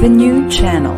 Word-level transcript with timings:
The 0.00 0.08
new 0.08 0.48
channel. 0.48 0.94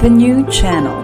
The 0.00 0.10
new 0.10 0.48
channel. 0.48 1.03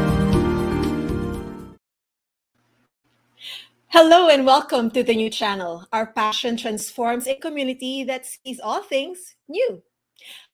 And 4.31 4.45
welcome 4.45 4.89
to 4.89 5.03
the 5.03 5.13
new 5.13 5.29
channel. 5.29 5.85
Our 5.91 6.13
passion 6.13 6.55
transforms 6.55 7.27
a 7.27 7.35
community 7.35 8.05
that 8.05 8.25
sees 8.25 8.61
all 8.61 8.81
things 8.81 9.35
new. 9.49 9.83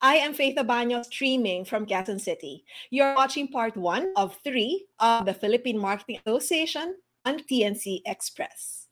I 0.01 0.15
am 0.15 0.33
Faith 0.33 0.55
Abano 0.57 1.05
streaming 1.05 1.63
from 1.63 1.85
Quezon 1.85 2.19
City. 2.19 2.63
You're 2.89 3.13
watching 3.13 3.49
part 3.49 3.77
one 3.77 4.11
of 4.15 4.35
three 4.43 4.87
of 4.99 5.27
the 5.27 5.33
Philippine 5.35 5.77
Marketing 5.77 6.19
Association 6.25 6.95
on 7.23 7.37
TNC 7.43 8.01
Express. 8.07 8.86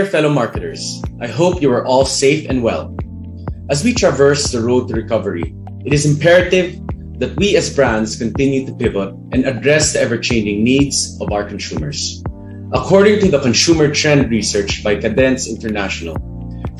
Dear 0.00 0.08
fellow 0.08 0.32
marketers, 0.32 1.02
I 1.20 1.26
hope 1.26 1.60
you 1.60 1.70
are 1.72 1.84
all 1.84 2.06
safe 2.06 2.48
and 2.48 2.62
well. 2.62 2.96
As 3.68 3.84
we 3.84 3.92
traverse 3.92 4.50
the 4.50 4.62
road 4.62 4.88
to 4.88 4.94
recovery, 4.94 5.54
it 5.84 5.92
is 5.92 6.06
imperative 6.08 6.80
that 7.20 7.36
we 7.36 7.54
as 7.54 7.68
brands 7.68 8.16
continue 8.16 8.64
to 8.64 8.72
pivot 8.72 9.12
and 9.32 9.44
address 9.44 9.92
the 9.92 10.00
ever 10.00 10.16
changing 10.16 10.64
needs 10.64 11.20
of 11.20 11.30
our 11.32 11.44
consumers. 11.44 12.24
According 12.72 13.20
to 13.20 13.28
the 13.28 13.44
consumer 13.44 13.92
trend 13.92 14.30
research 14.30 14.82
by 14.82 14.96
Kadence 14.96 15.52
International, 15.52 16.16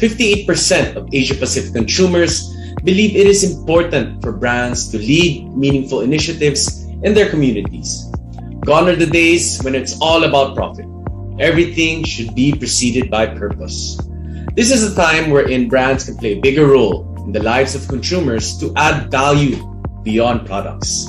58% 0.00 0.96
of 0.96 1.12
Asia 1.12 1.34
Pacific 1.34 1.74
consumers 1.74 2.48
believe 2.84 3.14
it 3.14 3.26
is 3.26 3.44
important 3.44 4.22
for 4.22 4.32
brands 4.32 4.88
to 4.92 4.96
lead 4.96 5.44
meaningful 5.52 6.00
initiatives 6.00 6.88
in 7.04 7.12
their 7.12 7.28
communities. 7.28 8.08
Gone 8.64 8.88
are 8.88 8.96
the 8.96 9.04
days 9.04 9.60
when 9.60 9.74
it's 9.74 10.00
all 10.00 10.24
about 10.24 10.56
profit. 10.56 10.89
Everything 11.40 12.04
should 12.04 12.34
be 12.34 12.52
preceded 12.52 13.10
by 13.10 13.24
purpose. 13.24 13.98
This 14.54 14.70
is 14.70 14.92
a 14.92 14.94
time 14.94 15.30
wherein 15.30 15.70
brands 15.70 16.04
can 16.04 16.18
play 16.18 16.32
a 16.36 16.40
bigger 16.40 16.66
role 16.66 17.16
in 17.24 17.32
the 17.32 17.42
lives 17.42 17.74
of 17.74 17.88
consumers 17.88 18.58
to 18.58 18.70
add 18.76 19.10
value 19.10 19.56
beyond 20.02 20.44
products. 20.44 21.08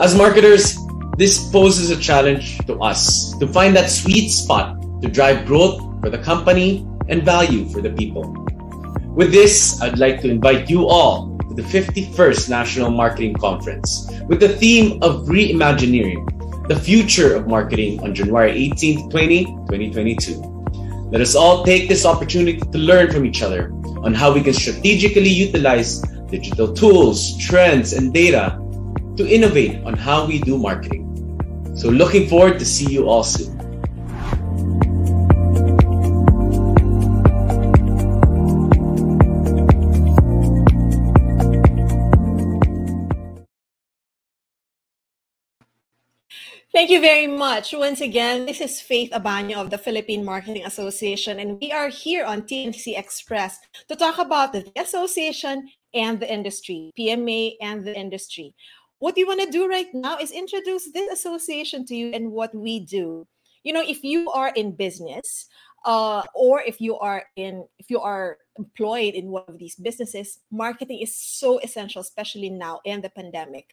As 0.00 0.16
marketers, 0.16 0.78
this 1.18 1.50
poses 1.50 1.90
a 1.90 2.00
challenge 2.00 2.56
to 2.64 2.80
us 2.80 3.36
to 3.36 3.46
find 3.46 3.76
that 3.76 3.90
sweet 3.90 4.30
spot 4.30 4.80
to 5.02 5.08
drive 5.08 5.44
growth 5.44 5.78
for 6.00 6.08
the 6.08 6.24
company 6.24 6.88
and 7.10 7.22
value 7.22 7.68
for 7.68 7.82
the 7.82 7.90
people. 7.90 8.32
With 9.12 9.30
this, 9.30 9.82
I'd 9.82 9.98
like 9.98 10.22
to 10.22 10.30
invite 10.30 10.70
you 10.70 10.88
all 10.88 11.36
to 11.48 11.54
the 11.54 11.62
51st 11.62 12.48
National 12.48 12.90
Marketing 12.90 13.34
Conference 13.34 14.10
with 14.26 14.40
the 14.40 14.48
theme 14.48 15.02
of 15.02 15.26
Reimagineering 15.26 16.35
the 16.68 16.74
future 16.78 17.34
of 17.34 17.46
marketing 17.46 18.02
on 18.02 18.14
January 18.14 18.52
18th, 18.70 19.10
20, 19.10 19.44
2022. 19.44 20.40
Let 21.12 21.20
us 21.20 21.36
all 21.36 21.64
take 21.64 21.88
this 21.88 22.04
opportunity 22.04 22.58
to 22.58 22.78
learn 22.78 23.12
from 23.12 23.24
each 23.24 23.42
other 23.42 23.70
on 24.02 24.12
how 24.12 24.32
we 24.32 24.42
can 24.42 24.52
strategically 24.52 25.28
utilize 25.28 26.00
digital 26.28 26.74
tools, 26.74 27.38
trends, 27.38 27.92
and 27.92 28.12
data 28.12 28.58
to 29.16 29.28
innovate 29.28 29.82
on 29.84 29.94
how 29.94 30.26
we 30.26 30.40
do 30.40 30.58
marketing. 30.58 31.04
So 31.76 31.88
looking 31.88 32.28
forward 32.28 32.58
to 32.58 32.64
see 32.64 32.90
you 32.90 33.08
all 33.08 33.22
soon. 33.22 33.55
Thank 46.76 46.90
you 46.90 47.00
very 47.00 47.26
much. 47.26 47.72
Once 47.72 48.02
again, 48.02 48.44
this 48.44 48.60
is 48.60 48.82
Faith 48.82 49.10
Abano 49.12 49.56
of 49.56 49.70
the 49.70 49.78
Philippine 49.78 50.22
Marketing 50.22 50.66
Association, 50.66 51.40
and 51.40 51.58
we 51.58 51.72
are 51.72 51.88
here 51.88 52.26
on 52.26 52.42
TNC 52.42 52.98
Express 52.98 53.56
to 53.88 53.96
talk 53.96 54.18
about 54.18 54.52
the 54.52 54.70
association 54.76 55.70
and 55.94 56.20
the 56.20 56.30
industry, 56.30 56.92
PMA 56.98 57.56
and 57.62 57.82
the 57.82 57.96
industry. 57.96 58.52
What 58.98 59.16
we 59.16 59.24
want 59.24 59.40
to 59.40 59.50
do 59.50 59.66
right 59.66 59.88
now 59.94 60.18
is 60.18 60.30
introduce 60.30 60.92
this 60.92 61.10
association 61.10 61.86
to 61.86 61.96
you 61.96 62.10
and 62.12 62.30
what 62.30 62.54
we 62.54 62.80
do. 62.80 63.26
You 63.64 63.72
know, 63.72 63.80
if 63.80 64.04
you 64.04 64.30
are 64.32 64.52
in 64.54 64.72
business, 64.76 65.48
uh, 65.86 66.24
or 66.34 66.60
if 66.60 66.78
you 66.78 66.98
are 66.98 67.24
in 67.36 67.64
if 67.78 67.88
you 67.88 68.00
are 68.00 68.36
employed 68.58 69.14
in 69.14 69.28
one 69.28 69.44
of 69.48 69.56
these 69.56 69.76
businesses, 69.76 70.40
marketing 70.50 71.00
is 71.00 71.16
so 71.16 71.58
essential, 71.60 72.02
especially 72.02 72.50
now 72.50 72.80
in 72.84 73.00
the 73.00 73.08
pandemic 73.08 73.72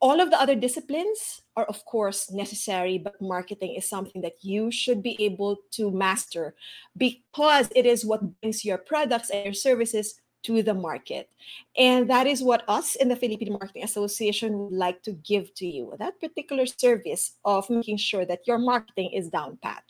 all 0.00 0.20
of 0.20 0.30
the 0.30 0.40
other 0.40 0.54
disciplines 0.54 1.42
are 1.56 1.64
of 1.64 1.84
course 1.84 2.30
necessary 2.30 2.98
but 2.98 3.20
marketing 3.20 3.74
is 3.74 3.88
something 3.88 4.22
that 4.22 4.36
you 4.42 4.70
should 4.70 5.02
be 5.02 5.16
able 5.18 5.56
to 5.70 5.90
master 5.90 6.54
because 6.96 7.68
it 7.74 7.84
is 7.84 8.04
what 8.04 8.22
brings 8.40 8.64
your 8.64 8.78
products 8.78 9.30
and 9.30 9.44
your 9.44 9.54
services 9.54 10.20
to 10.42 10.62
the 10.62 10.74
market. 10.74 11.28
And 11.76 12.08
that 12.10 12.26
is 12.26 12.42
what 12.42 12.64
us 12.68 12.94
in 12.96 13.08
the 13.08 13.16
philippine 13.16 13.52
marketing 13.52 13.84
association 13.84 14.58
would 14.58 14.72
like 14.72 15.02
to 15.02 15.12
give 15.12 15.54
to 15.54 15.66
you 15.66 15.94
that 15.98 16.20
particular 16.20 16.66
service 16.66 17.36
of 17.44 17.68
making 17.68 17.96
sure 17.96 18.24
that 18.24 18.46
your 18.46 18.58
marketing 18.58 19.10
is 19.12 19.28
down 19.28 19.58
pat. 19.62 19.84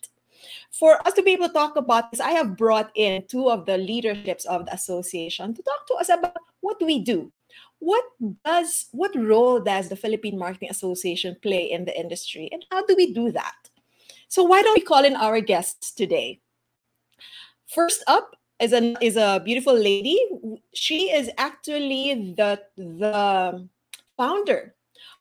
For 0.70 1.06
us 1.06 1.14
to 1.14 1.22
be 1.22 1.32
able 1.32 1.48
to 1.48 1.52
talk 1.52 1.76
about 1.76 2.10
this 2.10 2.20
i 2.20 2.30
have 2.30 2.56
brought 2.56 2.90
in 2.94 3.26
two 3.26 3.50
of 3.50 3.66
the 3.66 3.76
leaderships 3.76 4.44
of 4.46 4.66
the 4.66 4.74
association 4.74 5.52
to 5.54 5.62
talk 5.62 5.86
to 5.88 5.94
us 5.94 6.08
about 6.08 6.36
what 6.60 6.80
we 6.80 7.00
do 7.00 7.32
what 7.78 8.04
does 8.44 8.86
what 8.92 9.14
role 9.14 9.60
does 9.60 9.88
the 9.88 9.96
Philippine 9.96 10.38
Marketing 10.38 10.70
Association 10.70 11.36
play 11.42 11.70
in 11.70 11.84
the 11.84 11.98
industry 11.98 12.48
and 12.52 12.64
how 12.70 12.84
do 12.84 12.94
we 12.96 13.12
do 13.12 13.30
that? 13.32 13.54
So 14.28 14.42
why 14.42 14.62
don't 14.62 14.74
we 14.74 14.82
call 14.82 15.04
in 15.04 15.16
our 15.16 15.40
guests 15.40 15.92
today? 15.92 16.40
First 17.68 18.02
up 18.06 18.36
is 18.60 18.72
a 18.72 18.96
is 19.04 19.16
a 19.16 19.40
beautiful 19.44 19.74
lady. 19.74 20.18
She 20.74 21.10
is 21.10 21.30
actually 21.38 22.34
the 22.36 22.60
the 22.76 23.68
founder 24.16 24.74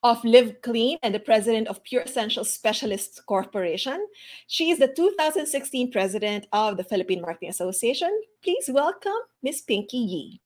of 0.04 0.24
Live 0.24 0.62
Clean 0.62 0.98
and 1.04 1.14
the 1.14 1.20
president 1.20 1.68
of 1.68 1.84
Pure 1.84 2.04
Essential 2.04 2.46
Specialists 2.46 3.20
Corporation. 3.20 4.06
She 4.48 4.70
is 4.72 4.80
the 4.80 4.88
2016 4.88 5.92
president 5.92 6.48
of 6.54 6.78
the 6.78 6.84
Philippine 6.84 7.22
Marketing 7.22 7.50
Association. 7.50 8.12
Please 8.44 8.70
welcome 8.70 9.22
Miss 9.42 9.62
Pinky 9.62 9.98
Yee. 9.98 10.42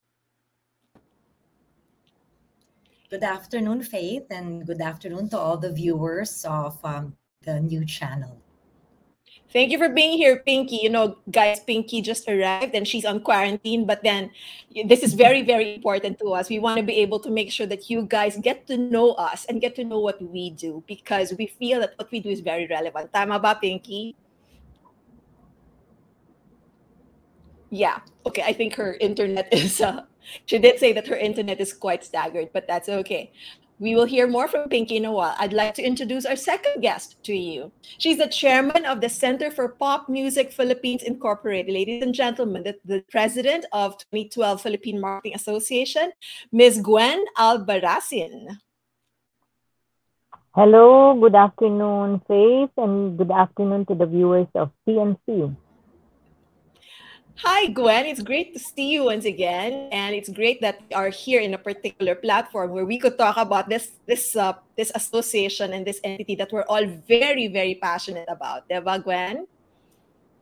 Good 3.12 3.28
afternoon, 3.28 3.84
Faith, 3.84 4.32
and 4.32 4.66
good 4.66 4.80
afternoon 4.80 5.28
to 5.32 5.38
all 5.38 5.58
the 5.58 5.70
viewers 5.70 6.46
of 6.48 6.80
um, 6.86 7.12
the 7.44 7.60
new 7.60 7.84
channel. 7.84 8.40
Thank 9.52 9.70
you 9.70 9.78
for 9.78 9.90
being 9.90 10.16
here, 10.16 10.40
Pinky. 10.40 10.78
You 10.78 10.92
know, 10.92 11.18
guys, 11.30 11.60
Pinky 11.60 12.02
just 12.02 12.30
arrived 12.30 12.74
and 12.74 12.88
she's 12.88 13.04
on 13.04 13.20
quarantine, 13.20 13.86
but 13.86 14.02
then 14.02 14.32
this 14.88 15.04
is 15.04 15.14
very, 15.14 15.42
very 15.42 15.76
important 15.76 16.20
to 16.20 16.32
us. 16.32 16.48
We 16.48 16.60
want 16.60 16.78
to 16.78 16.84
be 16.84 17.04
able 17.04 17.20
to 17.20 17.30
make 17.30 17.52
sure 17.52 17.68
that 17.68 17.90
you 17.90 18.04
guys 18.04 18.38
get 18.38 18.66
to 18.68 18.78
know 18.78 19.12
us 19.20 19.44
and 19.44 19.60
get 19.60 19.76
to 19.76 19.84
know 19.84 20.00
what 20.00 20.22
we 20.24 20.50
do 20.52 20.82
because 20.88 21.34
we 21.38 21.48
feel 21.48 21.82
that 21.82 21.92
what 21.98 22.10
we 22.14 22.22
do 22.22 22.30
is 22.30 22.40
very 22.40 22.66
relevant. 22.66 23.12
Tama 23.12 23.42
ba, 23.42 23.60
Pinky? 23.60 24.16
Yeah. 27.70 28.00
Okay. 28.26 28.44
I 28.44 28.54
think 28.54 28.76
her 28.76 28.96
internet 29.02 29.50
is. 29.52 29.82
Uh, 29.82 30.06
she 30.46 30.60
did 30.60 30.80
say 30.80 30.94
that 30.94 31.08
her 31.08 31.16
internet 31.16 31.60
is 31.60 31.74
quite 31.74 32.04
staggered, 32.04 32.50
but 32.54 32.68
that's 32.68 32.90
okay. 32.90 33.32
We 33.82 33.96
will 33.96 34.06
hear 34.06 34.28
more 34.28 34.48
from 34.48 34.70
Pinky 34.70 34.98
in 34.98 35.06
a 35.06 35.12
while. 35.12 35.36
I'd 35.40 35.54
like 35.54 35.74
to 35.74 35.82
introduce 35.82 36.28
our 36.28 36.36
second 36.36 36.82
guest 36.82 37.18
to 37.24 37.34
you. 37.34 37.72
She's 37.98 38.20
the 38.20 38.28
chairman 38.28 38.86
of 38.86 39.02
the 39.02 39.10
Center 39.10 39.50
for 39.50 39.70
Pop 39.70 40.08
Music 40.08 40.52
Philippines 40.52 41.02
Incorporated. 41.02 41.74
Ladies 41.74 42.04
and 42.04 42.14
gentlemen, 42.14 42.62
the, 42.62 42.78
the 42.86 43.04
president 43.10 43.66
of 43.72 43.98
2012 44.14 44.62
Philippine 44.62 45.02
Marketing 45.02 45.34
Association, 45.34 46.12
Ms. 46.52 46.80
Gwen 46.84 47.26
Albarracin. 47.40 48.58
Hello, 50.54 51.18
good 51.20 51.34
afternoon, 51.34 52.22
Faith, 52.28 52.70
and 52.78 53.18
good 53.18 53.32
afternoon 53.32 53.88
to 53.88 53.96
the 53.96 54.06
viewers 54.06 54.48
of 54.54 54.70
TNC. 54.88 55.56
Hi, 57.44 57.74
Gwen. 57.74 58.06
It's 58.06 58.22
great 58.22 58.54
to 58.54 58.60
see 58.60 58.94
you 58.94 59.06
once 59.06 59.26
again, 59.26 59.90
and 59.92 60.14
it's 60.14 60.30
great 60.30 60.62
that 60.62 60.78
we 60.86 60.94
are 60.94 61.10
here 61.10 61.42
in 61.42 61.56
a 61.56 61.58
particular 61.58 62.14
platform 62.14 62.70
where 62.70 62.86
we 62.86 63.00
could 63.02 63.18
talk 63.18 63.34
about 63.34 63.66
this 63.66 63.98
this 64.06 64.36
uh, 64.36 64.54
this 64.78 64.92
association 64.94 65.74
and 65.74 65.82
this 65.82 65.98
entity 66.04 66.38
that 66.38 66.54
we're 66.54 66.70
all 66.70 66.86
very 67.10 67.50
very 67.50 67.82
passionate 67.82 68.30
about. 68.30 68.70
Deva, 68.70 69.02
Gwen? 69.02 69.50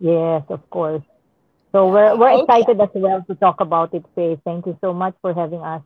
Yes, 0.03 0.43
of 0.51 0.59
course. 0.69 1.03
So 1.71 1.87
we're 1.87 2.19
we're 2.19 2.35
okay. 2.43 2.67
excited 2.67 2.83
as 2.83 2.91
well 2.91 3.23
to 3.31 3.35
talk 3.35 3.63
about 3.63 3.95
it, 3.95 4.03
Faith. 4.11 4.43
Thank 4.43 4.67
you 4.67 4.75
so 4.83 4.91
much 4.91 5.15
for 5.23 5.31
having 5.33 5.63
us 5.63 5.79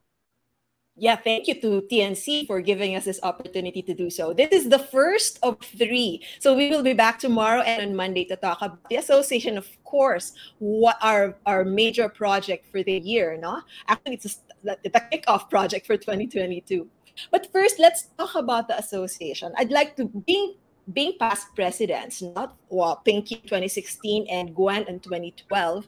yeah, 0.96 1.16
thank 1.16 1.48
you 1.48 1.60
to 1.60 1.82
TNC 1.90 2.46
for 2.46 2.62
giving 2.62 2.96
us 2.96 3.06
this 3.06 3.20
opportunity 3.24 3.82
to 3.82 3.94
do 3.96 4.10
so. 4.10 4.32
This 4.32 4.52
is 4.52 4.70
the 4.70 4.78
first 4.78 5.40
of 5.42 5.60
three. 5.60 6.22
So 6.40 6.54
we 6.54 6.70
will 6.70 6.84
be 6.84 6.94
back 6.94 7.18
tomorrow 7.18 7.62
and 7.62 7.90
on 7.90 7.96
Monday 7.96 8.26
to 8.26 8.36
talk 8.36 8.62
about 8.62 8.88
the 8.90 8.98
association, 8.98 9.58
of 9.58 9.68
course, 9.84 10.34
what 10.60 10.98
our, 11.02 11.36
our 11.48 11.66
major 11.66 12.10
project 12.10 12.68
for 12.72 12.84
the 12.84 13.00
year, 13.00 13.38
no? 13.42 13.62
Actually, 13.88 14.16
it's 14.16 14.38
a, 14.66 14.78
the 14.84 15.02
kickoff 15.12 15.50
project 15.50 15.88
for 15.88 15.98
2022. 15.98 16.88
But 17.32 17.52
first, 17.52 17.80
let's 17.80 18.10
talk 18.18 18.36
about 18.36 18.68
the 18.68 18.78
association. 18.78 19.52
I'd 19.58 19.72
like 19.72 19.96
to, 19.98 20.06
being 20.06 20.56
being 20.92 21.14
past 21.18 21.48
presidents, 21.56 22.22
not 22.22 22.58
well, 22.70 22.98
Pinky 22.98 23.36
2016 23.36 24.28
and 24.30 24.54
Gwen 24.54 24.84
in 24.84 25.00
2012, 25.00 25.88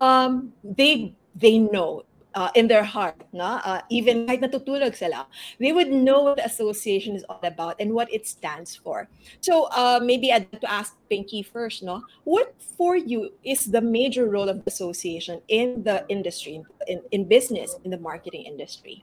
um, 0.00 0.52
they 0.62 1.14
they 1.34 1.58
know 1.58 2.02
uh, 2.38 2.50
in 2.54 2.68
their 2.68 2.84
heart, 2.84 3.18
no? 3.34 3.58
Uh, 3.66 3.82
even 3.90 4.30
kahit 4.30 4.38
natutulog 4.46 4.94
sila, 4.94 5.26
they 5.58 5.74
would 5.74 5.90
know 5.90 6.22
what 6.22 6.38
the 6.38 6.46
association 6.46 7.18
is 7.18 7.26
all 7.26 7.42
about 7.42 7.74
and 7.82 7.90
what 7.90 8.06
it 8.14 8.30
stands 8.30 8.78
for. 8.78 9.10
So 9.42 9.66
uh, 9.74 9.98
maybe 9.98 10.30
I'd 10.30 10.46
like 10.54 10.62
to 10.62 10.70
ask 10.70 10.94
Pinky 11.10 11.42
first, 11.42 11.82
no? 11.82 12.06
What 12.22 12.54
for 12.78 12.94
you 12.94 13.34
is 13.42 13.66
the 13.74 13.82
major 13.82 14.30
role 14.30 14.46
of 14.46 14.62
the 14.62 14.70
association 14.70 15.42
in 15.50 15.82
the 15.82 16.06
industry, 16.06 16.62
in, 16.86 17.02
in 17.10 17.26
business, 17.26 17.74
in 17.82 17.90
the 17.90 17.98
marketing 17.98 18.46
industry? 18.46 19.02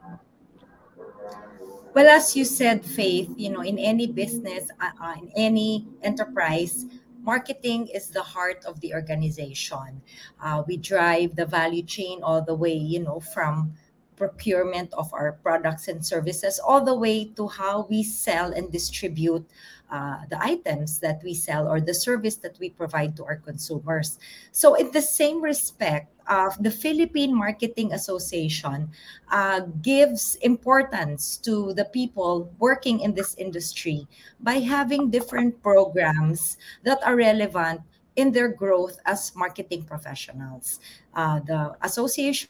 Well, 1.92 2.08
as 2.08 2.40
you 2.40 2.48
said, 2.48 2.88
Faith, 2.88 3.28
you 3.36 3.52
know, 3.52 3.64
in 3.68 3.76
any 3.80 4.08
business, 4.08 4.72
uh, 4.80 4.96
uh 4.96 5.16
in 5.20 5.28
any 5.36 5.88
enterprise, 6.08 6.88
marketing 7.26 7.88
is 7.88 8.10
the 8.10 8.22
heart 8.22 8.64
of 8.66 8.80
the 8.80 8.94
organization. 8.94 10.02
Uh, 10.42 10.64
we 10.68 10.78
drive 10.78 11.36
the 11.36 11.46
value 11.46 11.84
chain 11.84 12.22
all 12.24 12.42
the 12.42 12.56
way, 12.56 12.74
you 12.74 13.00
know, 13.00 13.20
from 13.20 13.74
procurement 14.16 14.94
of 14.94 15.14
our 15.14 15.34
products 15.44 15.90
and 15.90 16.06
services 16.06 16.60
all 16.60 16.84
the 16.84 16.96
way 16.96 17.26
to 17.36 17.48
how 17.48 17.86
we 17.90 18.02
sell 18.02 18.54
and 18.54 18.72
distribute 18.72 19.46
uh, 19.92 20.18
the 20.30 20.42
items 20.42 21.00
that 21.00 21.22
we 21.24 21.34
sell 21.34 21.68
or 21.68 21.82
the 21.82 21.94
service 21.94 22.36
that 22.38 22.58
we 22.60 22.70
provide 22.70 23.16
to 23.18 23.26
our 23.26 23.36
consumers. 23.36 24.18
So, 24.52 24.76
in 24.76 24.92
the 24.92 25.02
same 25.02 25.42
respect, 25.42 26.15
uh, 26.28 26.50
the 26.60 26.72
Philippine 26.72 27.36
Marketing 27.36 27.94
Association 27.94 28.90
uh, 29.32 29.62
gives 29.82 30.36
importance 30.42 31.38
to 31.38 31.74
the 31.74 31.86
people 31.86 32.52
working 32.60 33.00
in 33.02 33.14
this 33.14 33.36
industry 33.36 34.08
by 34.40 34.56
having 34.56 35.10
different 35.10 35.62
programs 35.62 36.58
that 36.84 37.00
are 37.04 37.16
relevant 37.16 37.82
in 38.16 38.32
their 38.32 38.50
growth 38.50 38.98
as 39.06 39.36
marketing 39.36 39.84
professionals. 39.84 40.80
Uh, 41.14 41.40
the 41.42 41.76
association 41.82 42.50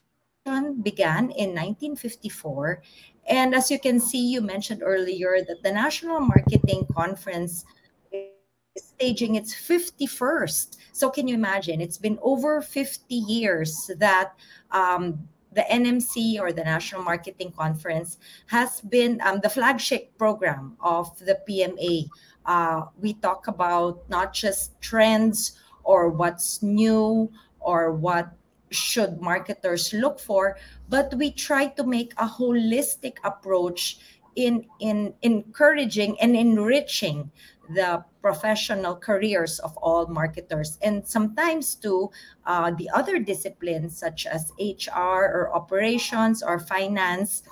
began 0.83 1.31
in 1.33 1.57
1954 1.57 2.81
and 3.27 3.55
as 3.55 3.71
you 3.71 3.79
can 3.79 3.99
see, 3.99 4.19
you 4.19 4.41
mentioned 4.41 4.81
earlier 4.83 5.39
that 5.47 5.63
the 5.63 5.71
National 5.71 6.19
Marketing 6.19 6.85
Conference 6.93 7.65
staging 8.77 9.35
its 9.35 9.53
51st. 9.53 10.77
So 10.91 11.09
can 11.09 11.27
you 11.27 11.35
imagine? 11.35 11.81
It's 11.81 11.97
been 11.97 12.19
over 12.21 12.61
50 12.61 13.15
years 13.15 13.91
that 13.97 14.33
um, 14.71 15.27
the 15.51 15.65
NMC 15.71 16.39
or 16.39 16.51
the 16.51 16.63
National 16.63 17.01
Marketing 17.03 17.51
Conference 17.51 18.17
has 18.47 18.81
been 18.81 19.21
um, 19.21 19.39
the 19.41 19.49
flagship 19.49 20.17
program 20.17 20.77
of 20.81 21.17
the 21.19 21.39
PMA. 21.47 22.07
Uh, 22.45 22.85
we 22.99 23.13
talk 23.15 23.47
about 23.47 24.07
not 24.09 24.33
just 24.33 24.79
trends 24.81 25.59
or 25.83 26.09
what's 26.09 26.61
new 26.61 27.31
or 27.59 27.93
what 27.93 28.31
should 28.71 29.21
marketers 29.21 29.93
look 29.93 30.19
for 30.19 30.57
but 30.89 31.13
we 31.13 31.31
try 31.31 31.67
to 31.67 31.83
make 31.83 32.11
a 32.17 32.27
holistic 32.27 33.17
approach 33.23 33.99
in 34.35 34.65
in 34.79 35.13
encouraging 35.21 36.19
and 36.19 36.35
enriching 36.35 37.31
the 37.69 38.03
professional 38.21 38.95
careers 38.95 39.59
of 39.59 39.75
all 39.77 40.07
marketers 40.07 40.77
and 40.81 41.07
sometimes 41.07 41.75
to 41.75 42.09
uh, 42.45 42.71
the 42.77 42.89
other 42.93 43.19
disciplines 43.19 43.97
such 43.97 44.25
as 44.25 44.51
hr 44.59 45.25
or 45.33 45.51
operations 45.53 46.43
or 46.43 46.59
finance 46.59 47.43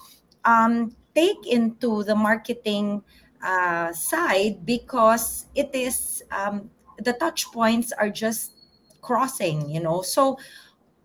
um, 0.46 0.96
take 1.16 1.48
into 1.48 2.04
the 2.04 2.16
marketing 2.16 3.02
uh, 3.44 3.92
side 3.94 4.66
because 4.66 5.48
it 5.56 5.70
is 5.74 6.24
um, 6.32 6.70
the 7.04 7.14
touch 7.14 7.46
points 7.52 7.92
are 7.92 8.10
just 8.10 8.54
crossing 9.02 9.70
you 9.70 9.80
know 9.80 10.02
so 10.02 10.38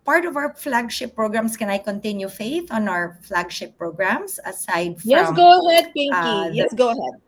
part 0.09 0.25
of 0.25 0.35
our 0.35 0.55
flagship 0.55 1.13
programs. 1.13 1.55
Can 1.55 1.69
I 1.69 1.77
continue, 1.77 2.29
Faith, 2.29 2.71
on 2.71 2.87
our 2.89 3.19
flagship 3.21 3.77
programs 3.77 4.39
aside 4.43 4.99
from? 4.99 5.11
Yes, 5.11 5.31
go 5.37 5.69
ahead, 5.69 5.93
Pinky. 5.93 6.09
Uh, 6.09 6.49
the, 6.49 6.55
yes, 6.55 6.73
go 6.73 6.89
ahead. 6.89 7.21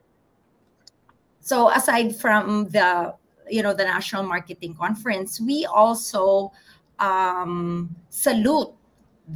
So 1.42 1.70
aside 1.70 2.16
from 2.16 2.70
the 2.70 3.16
you 3.50 3.62
know 3.62 3.74
the 3.74 3.84
national 3.84 4.24
marketing 4.24 4.76
conference, 4.76 5.42
we 5.42 5.66
also 5.66 6.54
um, 7.00 7.94
salute 8.10 8.70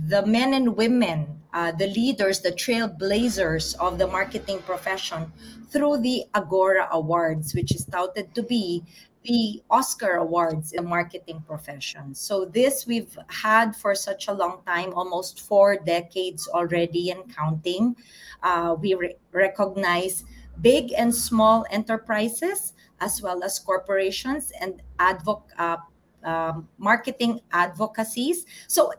the 0.08 0.26
men 0.26 0.54
and 0.54 0.76
women, 0.76 1.42
uh, 1.54 1.72
the 1.72 1.88
leaders, 1.88 2.40
the 2.40 2.52
trailblazers 2.52 3.76
of 3.80 3.98
the 3.98 4.08
marketing 4.08 4.60
profession 4.60 5.32
through 5.70 5.98
the 6.00 6.24
Agora 6.36 6.88
Awards, 6.92 7.54
which 7.54 7.74
is 7.74 7.86
touted 7.86 8.34
to 8.36 8.44
be 8.44 8.84
the 9.24 9.62
Oscar 9.72 10.18
Awards 10.18 10.74
in 10.74 10.84
the 10.84 10.90
marketing 10.90 11.44
profession. 11.48 12.14
So 12.14 12.46
this 12.46 12.86
we've 12.86 13.18
had 13.28 13.76
for 13.76 13.96
such 13.96 14.28
a 14.28 14.34
long 14.34 14.62
time, 14.66 14.94
almost 14.94 15.42
four 15.42 15.78
decades 15.78 16.48
already 16.48 17.10
and 17.10 17.24
counting. 17.36 17.96
Uh, 18.44 18.76
we 18.80 18.94
re- 18.94 19.16
recognize 19.32 20.24
big 20.62 20.94
and 20.94 21.14
small 21.14 21.66
enterprises 21.70 22.74
as 23.02 23.22
well 23.22 23.44
as 23.44 23.60
corporations 23.60 24.52
and 24.62 24.82
uh, 25.00 25.78
um, 26.24 26.68
marketing 26.78 27.42
advocacies. 27.52 28.46
So 28.68 28.94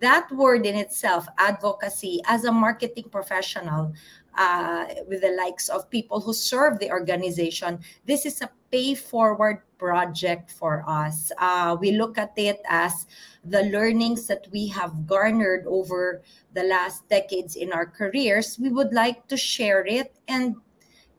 that 0.00 0.30
word 0.32 0.66
in 0.66 0.76
itself, 0.76 1.26
advocacy, 1.38 2.20
as 2.26 2.44
a 2.44 2.52
marketing 2.52 3.04
professional, 3.10 3.92
uh, 4.38 4.86
with 5.08 5.20
the 5.22 5.32
likes 5.36 5.68
of 5.68 5.90
people 5.90 6.20
who 6.20 6.32
serve 6.32 6.78
the 6.78 6.90
organization, 6.90 7.80
this 8.06 8.24
is 8.24 8.40
a 8.40 8.50
pay 8.70 8.94
forward 8.94 9.62
project 9.76 10.52
for 10.52 10.84
us. 10.86 11.32
Uh, 11.38 11.76
we 11.78 11.92
look 11.92 12.16
at 12.16 12.32
it 12.36 12.60
as 12.68 13.06
the 13.44 13.62
learnings 13.64 14.26
that 14.26 14.46
we 14.52 14.68
have 14.68 15.06
garnered 15.06 15.66
over 15.66 16.22
the 16.54 16.62
last 16.62 17.08
decades 17.08 17.56
in 17.56 17.72
our 17.72 17.86
careers. 17.86 18.58
We 18.60 18.70
would 18.70 18.92
like 18.92 19.26
to 19.28 19.36
share 19.36 19.84
it 19.86 20.16
and, 20.28 20.56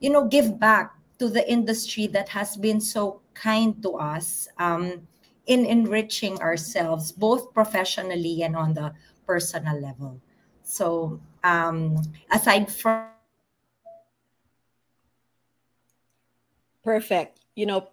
you 0.01 0.09
know, 0.09 0.25
give 0.25 0.59
back 0.59 0.91
to 1.19 1.29
the 1.29 1.47
industry 1.49 2.07
that 2.07 2.27
has 2.27 2.57
been 2.57 2.81
so 2.81 3.21
kind 3.33 3.81
to 3.83 3.93
us 3.95 4.49
um, 4.57 5.07
in 5.45 5.65
enriching 5.65 6.41
ourselves, 6.41 7.11
both 7.11 7.53
professionally 7.53 8.43
and 8.43 8.55
on 8.57 8.73
the 8.73 8.91
personal 9.25 9.79
level. 9.79 10.19
So, 10.63 11.21
um, 11.43 12.01
aside 12.31 12.69
from 12.71 13.07
perfect 16.83 17.39
you 17.55 17.65
know 17.65 17.87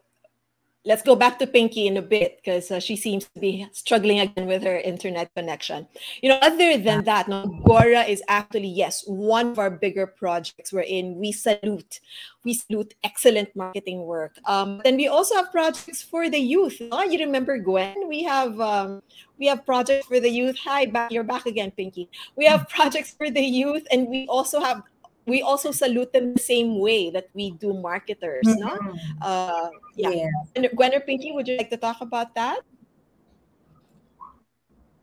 let's 0.89 1.03
go 1.03 1.15
back 1.15 1.39
to 1.39 1.47
Pinky 1.47 1.87
in 1.87 1.99
a 1.99 2.03
bit 2.03 2.41
because 2.41 2.71
uh, 2.71 2.81
she 2.81 2.97
seems 2.97 3.29
to 3.29 3.39
be 3.39 3.69
struggling 3.73 4.21
again 4.21 4.47
with 4.47 4.63
her 4.65 4.79
internet 4.79 5.29
connection. 5.37 5.87
You 6.23 6.31
know, 6.31 6.39
other 6.41 6.79
than 6.79 7.05
that, 7.05 7.29
no, 7.29 7.43
Agora 7.43 8.03
is 8.05 8.23
actually 8.27 8.69
yes 8.69 9.05
one 9.07 9.53
of 9.53 9.59
our 9.59 9.71
bigger 9.71 10.07
projects. 10.07 10.73
Wherein 10.73 11.17
we 11.17 11.31
salute, 11.31 12.01
we 12.43 12.55
salute 12.55 12.95
excellent 13.05 13.55
marketing 13.55 14.05
work. 14.05 14.39
Um, 14.47 14.81
then 14.83 14.97
we 14.97 15.09
also 15.09 15.37
have 15.37 15.53
projects 15.53 16.03
for 16.03 16.31
the 16.31 16.41
youth. 16.41 16.81
No? 16.81 17.03
You 17.03 17.19
remember 17.21 17.59
Gwen? 17.59 18.09
We 18.09 18.23
have 18.25 18.59
um, 18.59 19.03
we 19.39 19.47
have 19.47 19.67
projects 19.67 20.07
for 20.07 20.21
the 20.21 20.31
youth. 20.31 20.57
Hi, 20.65 20.87
back 20.87 21.13
you're 21.13 21.23
back 21.23 21.45
again, 21.45 21.71
Pinky. 21.71 22.09
We 22.35 22.47
have 22.47 22.67
projects 22.77 23.13
for 23.13 23.31
the 23.31 23.45
youth, 23.45 23.87
and 23.93 24.09
we 24.09 24.27
also 24.27 24.59
have 24.61 24.83
we 25.29 25.43
also 25.43 25.71
salute 25.71 26.13
them 26.13 26.35
the 26.35 26.41
same 26.41 26.81
way 26.81 27.11
that 27.11 27.29
we 27.35 27.53
do 27.53 27.77
marketers, 27.77 28.47
mm-hmm. 28.49 28.65
no? 28.65 28.75
Uh, 29.21 29.69
yeah. 29.95 30.27
yeah. 30.57 30.69
Gwen 30.75 30.95
or 30.95 31.01
Pinky, 31.01 31.33
would 31.33 31.47
you 31.47 31.57
like 31.57 31.71
to 31.71 31.77
talk 31.77 32.01
about 32.01 32.35
that? 32.35 32.61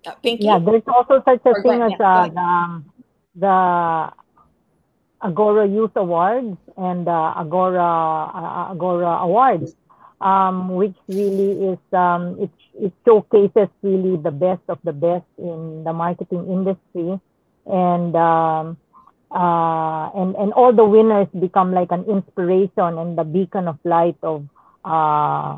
Uh, 0.05 0.15
Pinky? 0.21 0.45
Yeah, 0.45 0.59
there's 0.59 0.83
also 0.87 1.21
such 1.23 1.41
a 1.45 1.49
or 1.49 1.61
thing 1.61 1.79
Gwen, 1.79 1.93
as 1.93 1.97
yeah, 1.99 2.09
uh, 2.09 2.27
the, 2.27 2.39
um, 2.41 2.71
the 3.35 3.57
Agora 5.21 5.67
Youth 5.67 5.95
Awards 5.95 6.57
and 6.77 7.07
uh, 7.07 7.33
Agora 7.37 7.85
uh, 8.33 8.71
Agora 8.73 9.21
Awards, 9.21 9.75
um, 10.21 10.69
which 10.75 10.95
really 11.07 11.73
is 11.73 11.79
um, 11.93 12.37
it 12.41 12.51
it 12.77 12.93
showcases 13.05 13.69
really 13.81 14.17
the 14.17 14.31
best 14.31 14.61
of 14.67 14.79
the 14.83 14.93
best 14.93 15.25
in 15.37 15.83
the 15.83 15.93
marketing 15.93 16.45
industry, 16.49 17.19
and 17.65 18.15
um, 18.15 18.77
uh, 19.31 20.09
and 20.13 20.35
and 20.35 20.53
all 20.53 20.73
the 20.73 20.85
winners 20.85 21.27
become 21.39 21.73
like 21.73 21.91
an 21.91 22.05
inspiration 22.05 22.97
and 22.97 23.17
the 23.17 23.23
beacon 23.23 23.67
of 23.67 23.77
light 23.83 24.17
of 24.23 24.45
uh, 24.83 25.57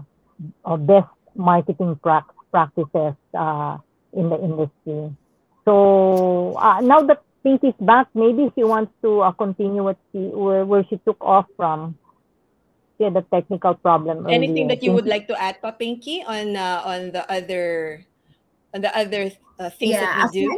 of 0.65 0.87
best 0.87 1.09
marketing 1.35 1.99
pra- 2.01 2.25
practices 2.51 3.13
uh, 3.37 3.77
in 4.13 4.29
the 4.29 4.39
industry. 4.39 5.11
So 5.65 6.55
uh, 6.57 6.79
now 6.81 7.03
that 7.03 7.21
Pinky's 7.43 7.75
back, 7.79 8.07
maybe 8.15 8.51
she 8.55 8.63
wants 8.63 8.91
to 9.03 9.21
uh, 9.21 9.31
continue 9.31 9.83
what 9.83 9.97
she 10.11 10.31
where, 10.31 10.65
where 10.65 10.85
she 10.89 10.97
took 11.03 11.19
off 11.21 11.45
from. 11.55 11.97
She 12.97 13.03
had 13.03 13.15
a 13.15 13.21
technical 13.29 13.75
problem. 13.75 14.25
Anything 14.25 14.65
earlier. 14.65 14.67
that 14.73 14.81
you 14.81 14.91
would 14.91 15.05
like 15.05 15.27
to 15.27 15.37
add, 15.37 15.61
Pa 15.61 15.71
Pinky, 15.71 16.23
on 16.25 16.55
uh, 16.55 16.81
on 16.81 17.11
the 17.11 17.21
other 17.29 18.01
on 18.73 18.81
the 18.81 18.89
other 18.89 19.29
uh, 19.59 19.69
things 19.69 19.93
yeah, 19.93 20.01
that 20.01 20.31
we 20.33 20.41
do? 20.41 20.49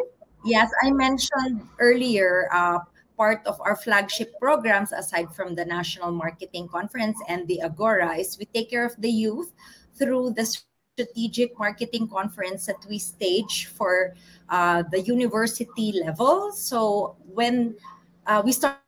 yes, 0.45 0.71
I 0.81 0.91
mentioned 0.91 1.67
earlier. 1.79 2.47
Uh, 2.53 2.79
part 3.19 3.43
of 3.45 3.59
our 3.59 3.75
flagship 3.75 4.31
programs, 4.39 4.95
aside 4.95 5.27
from 5.35 5.53
the 5.53 5.65
National 5.67 6.09
Marketing 6.09 6.71
Conference 6.71 7.19
and 7.27 7.45
the 7.51 7.59
Agora, 7.61 8.15
is 8.15 8.39
we 8.39 8.45
take 8.45 8.71
care 8.71 8.85
of 8.87 8.95
the 8.95 9.11
youth 9.11 9.51
through 9.99 10.31
the 10.39 10.47
strategic 10.47 11.59
marketing 11.59 12.07
conference 12.07 12.65
that 12.65 12.79
we 12.87 12.97
stage 12.97 13.67
for 13.67 14.15
uh, 14.47 14.83
the 14.91 15.01
university 15.03 15.99
level. 15.99 16.51
So 16.55 17.19
when 17.27 17.75
uh, 18.25 18.41
we 18.43 18.55
start 18.55 18.79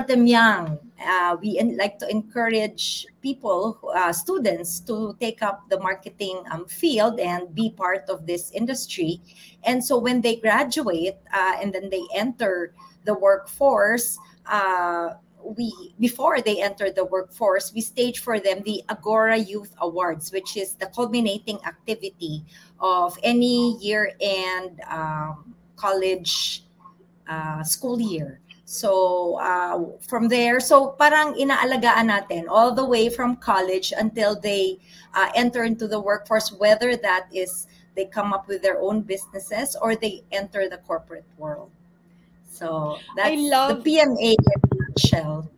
them 0.00 0.26
young, 0.26 0.78
uh, 1.04 1.36
we 1.42 1.60
like 1.76 1.98
to 1.98 2.08
encourage 2.08 3.06
people, 3.20 3.78
uh, 3.94 4.10
students, 4.10 4.80
to 4.80 5.14
take 5.20 5.42
up 5.42 5.68
the 5.68 5.78
marketing 5.80 6.42
um, 6.50 6.64
field 6.64 7.20
and 7.20 7.54
be 7.54 7.68
part 7.68 8.08
of 8.08 8.26
this 8.26 8.50
industry. 8.52 9.20
And 9.64 9.84
so 9.84 9.98
when 9.98 10.22
they 10.22 10.36
graduate 10.36 11.16
uh, 11.34 11.56
and 11.60 11.74
then 11.74 11.90
they 11.90 12.02
enter 12.14 12.72
the 13.04 13.12
workforce, 13.12 14.16
uh, 14.46 15.10
we 15.44 15.92
before 16.00 16.40
they 16.40 16.62
enter 16.62 16.90
the 16.90 17.04
workforce, 17.04 17.74
we 17.74 17.82
stage 17.82 18.20
for 18.20 18.40
them 18.40 18.62
the 18.64 18.82
Agora 18.88 19.36
Youth 19.36 19.74
Awards, 19.82 20.32
which 20.32 20.56
is 20.56 20.72
the 20.74 20.86
culminating 20.86 21.58
activity 21.66 22.44
of 22.80 23.18
any 23.22 23.76
year-end 23.78 24.80
um, 24.88 25.54
college 25.76 26.64
uh, 27.28 27.62
school 27.62 28.00
year. 28.00 28.40
So 28.72 29.36
uh, 29.36 30.00
from 30.00 30.32
there, 30.32 30.56
so 30.56 30.96
parang 30.96 31.36
inaalagaan 31.36 32.08
natin 32.08 32.48
all 32.48 32.72
the 32.72 32.88
way 32.88 33.12
from 33.12 33.36
college 33.36 33.92
until 33.92 34.32
they 34.32 34.80
uh, 35.12 35.28
enter 35.36 35.68
into 35.68 35.84
the 35.84 36.00
workforce, 36.00 36.48
whether 36.56 36.96
that 36.96 37.28
is 37.36 37.68
they 37.92 38.08
come 38.08 38.32
up 38.32 38.48
with 38.48 38.64
their 38.64 38.80
own 38.80 39.04
businesses 39.04 39.76
or 39.76 39.92
they 39.92 40.24
enter 40.32 40.72
the 40.72 40.80
corporate 40.88 41.28
world. 41.36 41.68
So 42.48 42.96
that's 43.12 43.36
I 43.36 43.36
love, 43.36 43.84
the 43.84 43.92
PMA 43.92 44.40
in 44.40 44.40
a 44.40 44.58
nutshell. 44.88 45.52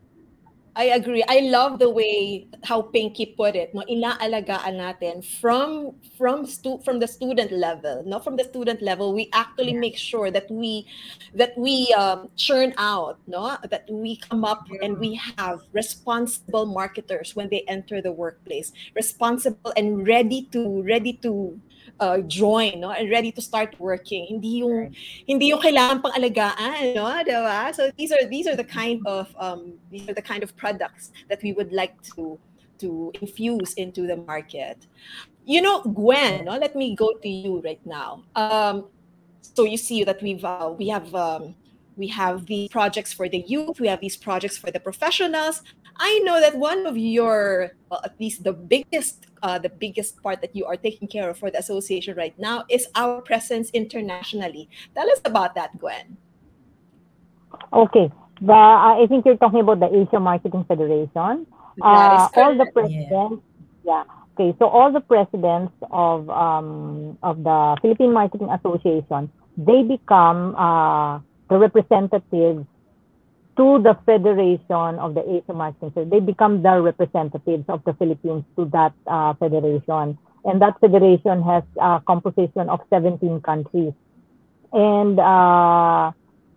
I 0.77 0.91
agree. 0.99 1.23
I 1.29 1.39
love 1.41 1.79
the 1.79 1.89
way 1.89 2.49
how 2.65 2.83
Pinky 2.83 3.27
put 3.27 3.55
it. 3.55 3.75
No, 3.75 3.83
inaalagaan 3.87 4.75
natin 4.83 5.23
from 5.23 5.95
from 6.19 6.47
stu- 6.47 6.83
from 6.83 6.99
the 6.99 7.07
student 7.07 7.55
level. 7.55 8.03
No, 8.03 8.19
from 8.19 8.35
the 8.35 8.43
student 8.43 8.83
level, 8.83 9.15
we 9.15 9.31
actually 9.33 9.79
yeah. 9.79 9.87
make 9.87 9.97
sure 9.97 10.35
that 10.35 10.51
we 10.51 10.87
that 11.35 11.55
we 11.55 11.95
um, 11.95 12.27
churn 12.35 12.75
out. 12.77 13.23
No, 13.31 13.55
that 13.71 13.87
we 13.87 14.19
come 14.19 14.43
up 14.43 14.67
yeah. 14.67 14.83
and 14.83 14.99
we 14.99 15.15
have 15.39 15.63
responsible 15.71 16.67
marketers 16.67 17.39
when 17.39 17.49
they 17.55 17.63
enter 17.71 18.03
the 18.03 18.11
workplace, 18.11 18.73
responsible 18.99 19.71
and 19.79 20.03
ready 20.07 20.51
to 20.51 20.83
ready 20.83 21.15
to 21.23 21.55
uh, 22.01 22.19
join, 22.27 22.81
no? 22.81 22.91
And 22.91 23.11
ready 23.11 23.33
to 23.33 23.43
start 23.43 23.79
working. 23.79 24.27
Hindi 24.27 24.65
yung 24.65 24.95
hindi 25.27 25.47
yung 25.51 25.61
kailangan 25.61 26.03
pang 26.03 26.13
alagaan, 26.13 26.95
no? 26.95 27.07
Diba? 27.23 27.75
So 27.75 27.91
these 27.97 28.13
are 28.13 28.25
these 28.27 28.47
are 28.47 28.57
the 28.57 28.65
kind 28.65 29.01
of 29.07 29.35
um, 29.39 29.75
these 29.91 30.09
are 30.09 30.15
the 30.15 30.23
kind 30.23 30.43
of 30.43 30.57
products 30.57 31.13
that 31.29 31.43
we 31.43 31.53
would 31.53 31.73
like 31.73 31.95
to 32.15 32.39
to 32.79 33.13
infuse 33.21 33.75
into 33.75 34.07
the 34.07 34.17
market. 34.17 34.87
You 35.45 35.61
know, 35.61 35.83
Gwen, 35.83 36.47
no? 36.47 36.57
Let 36.57 36.75
me 36.75 36.97
go 36.97 37.13
to 37.21 37.29
you 37.29 37.61
right 37.61 37.81
now. 37.85 38.25
Um, 38.35 38.89
so 39.41 39.65
you 39.65 39.77
see 39.77 40.05
that 40.05 40.23
we've 40.23 40.45
uh, 40.45 40.73
we 40.77 40.89
have 40.89 41.15
um, 41.15 41.55
we 41.97 42.09
have 42.09 42.47
these 42.47 42.69
projects 42.69 43.13
for 43.13 43.29
the 43.29 43.45
youth, 43.47 43.81
we 43.81 43.89
have 43.89 44.01
these 44.01 44.17
projects 44.17 44.57
for 44.57 44.71
the 44.71 44.81
professionals. 44.81 45.63
I 45.97 46.19
know 46.25 46.41
that 46.41 46.57
one 46.57 46.87
of 46.87 46.97
your, 46.97 47.71
well, 47.91 48.01
at 48.05 48.19
least 48.19 48.43
the 48.43 48.53
biggest, 48.53 49.27
uh, 49.43 49.59
the 49.59 49.69
biggest 49.69 50.23
part 50.23 50.41
that 50.41 50.57
you 50.57 50.67
are 50.67 50.77
taking 50.77 51.07
care 51.07 51.31
of 51.31 51.39
for 51.39 51.51
the 51.51 51.59
association 51.59 52.17
right 52.17 52.37
now 52.39 52.65
is 52.69 52.89
our 52.95 53.23
presence 53.23 53.71
internationally. 53.71 54.69
Tell 54.95 55.09
us 55.11 55.21
about 55.25 55.55
that, 55.55 55.79
Gwen. 55.79 56.17
Okay, 57.73 58.11
the 58.41 58.53
I 58.53 59.07
think 59.09 59.25
you're 59.25 59.37
talking 59.37 59.61
about 59.61 59.81
the 59.81 59.87
Asia 59.87 60.19
Marketing 60.19 60.65
Federation. 60.67 61.47
Uh, 61.81 62.29
all 62.37 62.57
the 62.57 62.67
presidents, 62.73 63.43
yeah. 63.85 64.03
yeah. 64.03 64.05
Okay, 64.35 64.57
so 64.59 64.67
all 64.67 64.91
the 64.91 65.01
presidents 65.01 65.73
of 65.93 66.29
um, 66.29 67.17
of 67.23 67.45
the 67.45 67.77
Philippine 67.83 68.13
Marketing 68.13 68.51
Association, 68.51 69.31
they 69.57 69.83
become 69.83 70.57
uh, 70.59 71.21
the 71.49 71.59
representatives 71.59 72.67
to 73.57 73.79
the 73.83 73.97
Federation 74.05 74.99
of 74.99 75.15
the 75.15 75.23
Asia 75.23 75.53
Marketing 75.53 75.93
Center. 75.95 76.11
They 76.11 76.21
become 76.21 76.63
the 76.63 76.81
representatives 76.81 77.65
of 77.69 77.85
the 77.85 77.95
Philippines 77.95 78.45
to 78.57 78.65
that 78.73 78.93
uh, 79.07 79.35
federation. 79.35 80.19
And 80.45 80.61
that 80.61 80.79
federation 80.81 81.43
has 81.43 81.63
a 81.81 82.03
composition 82.07 82.69
of 82.69 82.81
17 82.91 83.41
countries. 83.43 83.93
And 84.73 85.21
uh, 85.21 86.13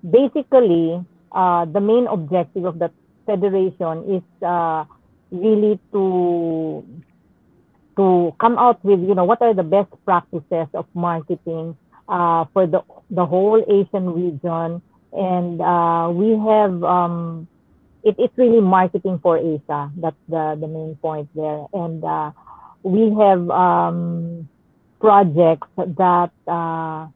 basically, 0.10 1.06
uh, 1.32 1.66
the 1.66 1.80
main 1.80 2.08
objective 2.08 2.66
of 2.66 2.80
the 2.80 2.92
federation 3.26 4.18
is 4.18 4.24
uh, 4.44 4.86
really 5.32 5.80
to 5.92 6.84
to 7.98 8.34
come 8.40 8.58
out 8.58 8.84
with, 8.86 9.02
you 9.02 9.16
know, 9.16 9.26
what 9.26 9.42
are 9.42 9.54
the 9.54 9.64
best 9.64 9.90
practices 10.06 10.68
of 10.74 10.86
marketing 10.94 11.76
uh, 12.10 12.46
for 12.54 12.68
the, 12.68 12.82
the 13.10 13.26
whole 13.26 13.64
Asian 13.68 14.10
region 14.10 14.82
and 15.14 15.62
uh, 15.62 16.10
we 16.12 16.38
have 16.38 16.84
um, 16.84 17.48
it, 18.04 18.16
it's 18.18 18.38
really 18.38 18.62
marketing 18.62 19.20
for 19.22 19.38
Asia. 19.38 19.92
That's 19.98 20.16
the 20.30 20.58
the 20.60 20.68
main 20.68 20.96
point 21.02 21.30
there, 21.36 21.66
and 21.74 22.04
uh, 22.04 22.32
we 22.84 23.12
have 23.20 23.50
um, 23.50 24.48
projects 25.00 25.68
that 25.76 26.32
uh, 26.48 27.08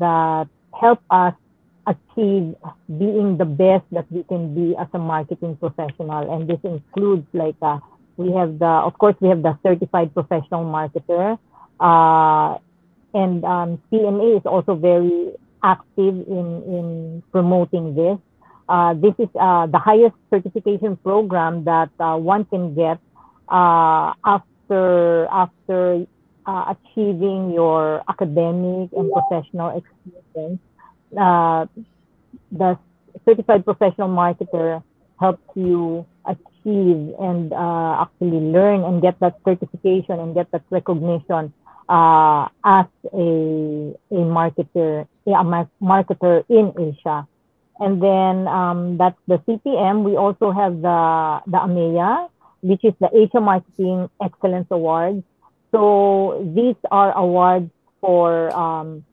that 0.00 0.48
help 0.78 1.00
us 1.10 1.34
achieve 1.86 2.54
being 2.98 3.38
the 3.38 3.44
best 3.44 3.84
that 3.92 4.10
we 4.10 4.24
can 4.24 4.54
be 4.54 4.76
as 4.76 4.88
a 4.92 4.98
marketing 4.98 5.56
professional, 5.56 6.32
and 6.34 6.48
this 6.48 6.60
includes 6.64 7.26
like 7.32 7.56
uh, 7.62 7.78
we 8.16 8.32
have 8.32 8.58
the 8.58 8.66
of 8.66 8.98
course 8.98 9.14
we 9.20 9.28
have 9.28 9.42
the 9.42 9.56
certified 9.62 10.12
professional 10.14 10.64
marketer. 10.64 11.38
Uh, 11.78 12.58
and 13.16 13.44
um, 13.44 13.82
PMA 13.90 14.36
is 14.36 14.44
also 14.44 14.74
very 14.74 15.32
active 15.62 16.14
in, 16.28 16.46
in 16.68 17.22
promoting 17.32 17.94
this. 17.94 18.18
Uh, 18.68 18.92
this 18.94 19.14
is 19.18 19.28
uh, 19.40 19.66
the 19.66 19.78
highest 19.78 20.14
certification 20.28 20.96
program 20.98 21.64
that 21.64 21.90
uh, 21.98 22.16
one 22.16 22.44
can 22.46 22.74
get 22.74 22.98
uh, 23.48 24.12
after 24.24 25.26
after 25.30 26.04
uh, 26.46 26.74
achieving 26.74 27.52
your 27.52 28.02
academic 28.08 28.90
and 28.92 29.10
professional 29.12 29.80
experience. 29.80 30.60
Uh, 31.16 31.64
the 32.52 32.78
certified 33.24 33.64
professional 33.64 34.08
marketer 34.08 34.82
helps 35.18 35.42
you 35.54 36.04
achieve 36.26 37.14
and 37.18 37.52
uh, 37.52 38.02
actually 38.02 38.42
learn 38.52 38.84
and 38.84 39.00
get 39.00 39.18
that 39.20 39.38
certification 39.44 40.18
and 40.18 40.34
get 40.34 40.50
that 40.50 40.62
recognition 40.70 41.52
uh, 41.88 42.48
as 42.64 42.86
a 43.12 43.94
a 44.10 44.20
marketer 44.24 45.06
a 45.26 45.66
marketer 45.82 46.44
in 46.48 46.72
Asia. 46.78 47.26
And 47.78 48.02
then 48.02 48.48
um, 48.48 48.96
that's 48.96 49.18
the 49.28 49.38
CPM. 49.46 50.02
We 50.02 50.16
also 50.16 50.50
have 50.50 50.80
the 50.80 51.42
the 51.46 51.58
AMEA, 51.58 52.28
which 52.62 52.84
is 52.84 52.94
the 53.00 53.10
Asia 53.14 53.40
Marketing 53.40 54.08
Excellence 54.22 54.68
Awards. 54.70 55.22
So 55.72 56.40
these 56.54 56.76
are 56.90 57.12
awards 57.16 57.70
for 58.00 58.54
um, 58.56 59.04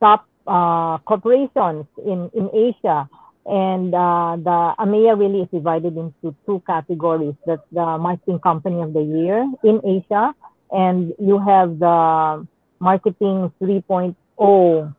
top 0.00 0.26
uh, 0.46 0.98
corporations 0.98 1.86
in, 2.04 2.30
in 2.34 2.48
Asia. 2.54 3.08
And 3.46 3.94
uh, 3.94 4.36
the 4.36 4.74
AMEA 4.78 5.18
really 5.18 5.42
is 5.42 5.48
divided 5.52 5.96
into 5.96 6.34
two 6.46 6.62
categories. 6.66 7.34
That's 7.46 7.62
the 7.72 7.98
Marketing 7.98 8.38
Company 8.38 8.80
of 8.82 8.92
the 8.92 9.02
Year 9.02 9.50
in 9.64 9.80
Asia, 9.84 10.34
and 10.72 11.14
you 11.18 11.38
have 11.38 11.78
the 11.78 12.46
Marketing 12.78 13.52
3.0 13.60 14.94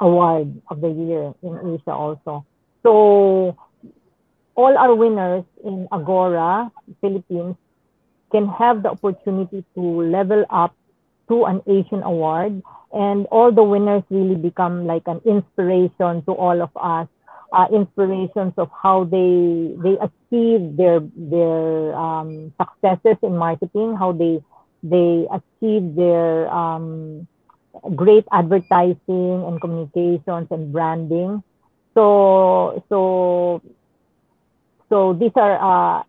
Award 0.00 0.62
of 0.68 0.80
the 0.80 0.90
Year 0.90 1.34
in 1.42 1.74
Asia 1.74 1.92
also. 1.92 2.44
So 2.82 3.56
all 4.54 4.76
our 4.76 4.94
winners 4.94 5.44
in 5.64 5.88
Agora, 5.92 6.70
Philippines, 7.00 7.56
can 8.32 8.48
have 8.48 8.82
the 8.82 8.90
opportunity 8.90 9.64
to 9.74 9.80
level 9.80 10.44
up 10.50 10.74
to 11.28 11.44
an 11.44 11.62
Asian 11.66 12.02
award. 12.02 12.62
And 12.92 13.26
all 13.26 13.52
the 13.52 13.62
winners 13.62 14.02
really 14.10 14.34
become 14.36 14.86
like 14.86 15.02
an 15.06 15.20
inspiration 15.24 16.22
to 16.24 16.32
all 16.32 16.62
of 16.62 16.70
us, 16.76 17.08
uh, 17.52 17.66
inspirations 17.72 18.54
of 18.56 18.70
how 18.70 19.04
they 19.04 19.74
they 19.82 19.96
achieve 20.00 20.76
their 20.76 21.00
their 21.16 21.94
um, 21.94 22.52
successes 22.60 23.16
in 23.22 23.36
marketing, 23.36 23.96
how 23.96 24.12
they 24.12 24.42
they 24.90 25.26
achieve 25.30 25.94
their 25.94 26.48
um, 26.52 27.26
great 27.94 28.24
advertising 28.32 29.44
and 29.46 29.60
communications 29.60 30.48
and 30.50 30.72
branding. 30.72 31.42
So 31.94 32.82
so 32.88 33.62
so 34.88 35.12
these 35.14 35.34
are 35.36 35.56
uh, 35.58 36.02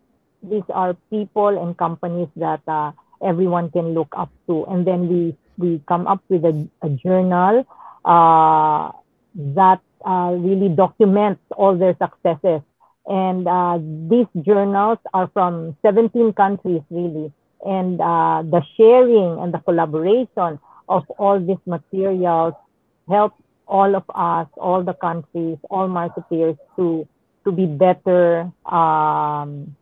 these 0.43 0.67
are 0.69 0.95
people 1.09 1.49
and 1.61 1.77
companies 1.77 2.29
that 2.35 2.61
uh, 2.67 2.91
everyone 3.23 3.71
can 3.71 3.93
look 3.93 4.13
up 4.17 4.29
to. 4.47 4.65
And 4.65 4.85
then 4.85 5.07
we 5.09 5.35
we 5.57 5.81
come 5.87 6.07
up 6.07 6.21
with 6.29 6.45
a, 6.45 6.67
a 6.81 6.89
journal 6.89 7.65
uh, 8.05 8.91
that 9.35 9.81
uh, 10.05 10.31
really 10.37 10.69
documents 10.69 11.41
all 11.55 11.75
their 11.77 11.95
successes. 11.97 12.61
And 13.07 13.47
uh, 13.47 13.79
these 14.09 14.27
journals 14.43 14.99
are 15.13 15.29
from 15.33 15.77
17 15.81 16.33
countries, 16.33 16.81
really. 16.89 17.31
And 17.65 17.99
uh, 17.99 18.43
the 18.43 18.61
sharing 18.75 19.39
and 19.39 19.53
the 19.53 19.59
collaboration 19.59 20.59
of 20.87 21.03
all 21.17 21.39
these 21.39 21.61
materials 21.65 22.53
help 23.09 23.33
all 23.67 23.95
of 23.95 24.03
us, 24.13 24.47
all 24.57 24.83
the 24.83 24.93
countries, 24.93 25.57
all 25.69 25.87
marketeers 25.87 26.57
to 26.75 27.07
to 27.43 27.51
be 27.51 27.65
better 27.65 28.51
um, 28.65 29.75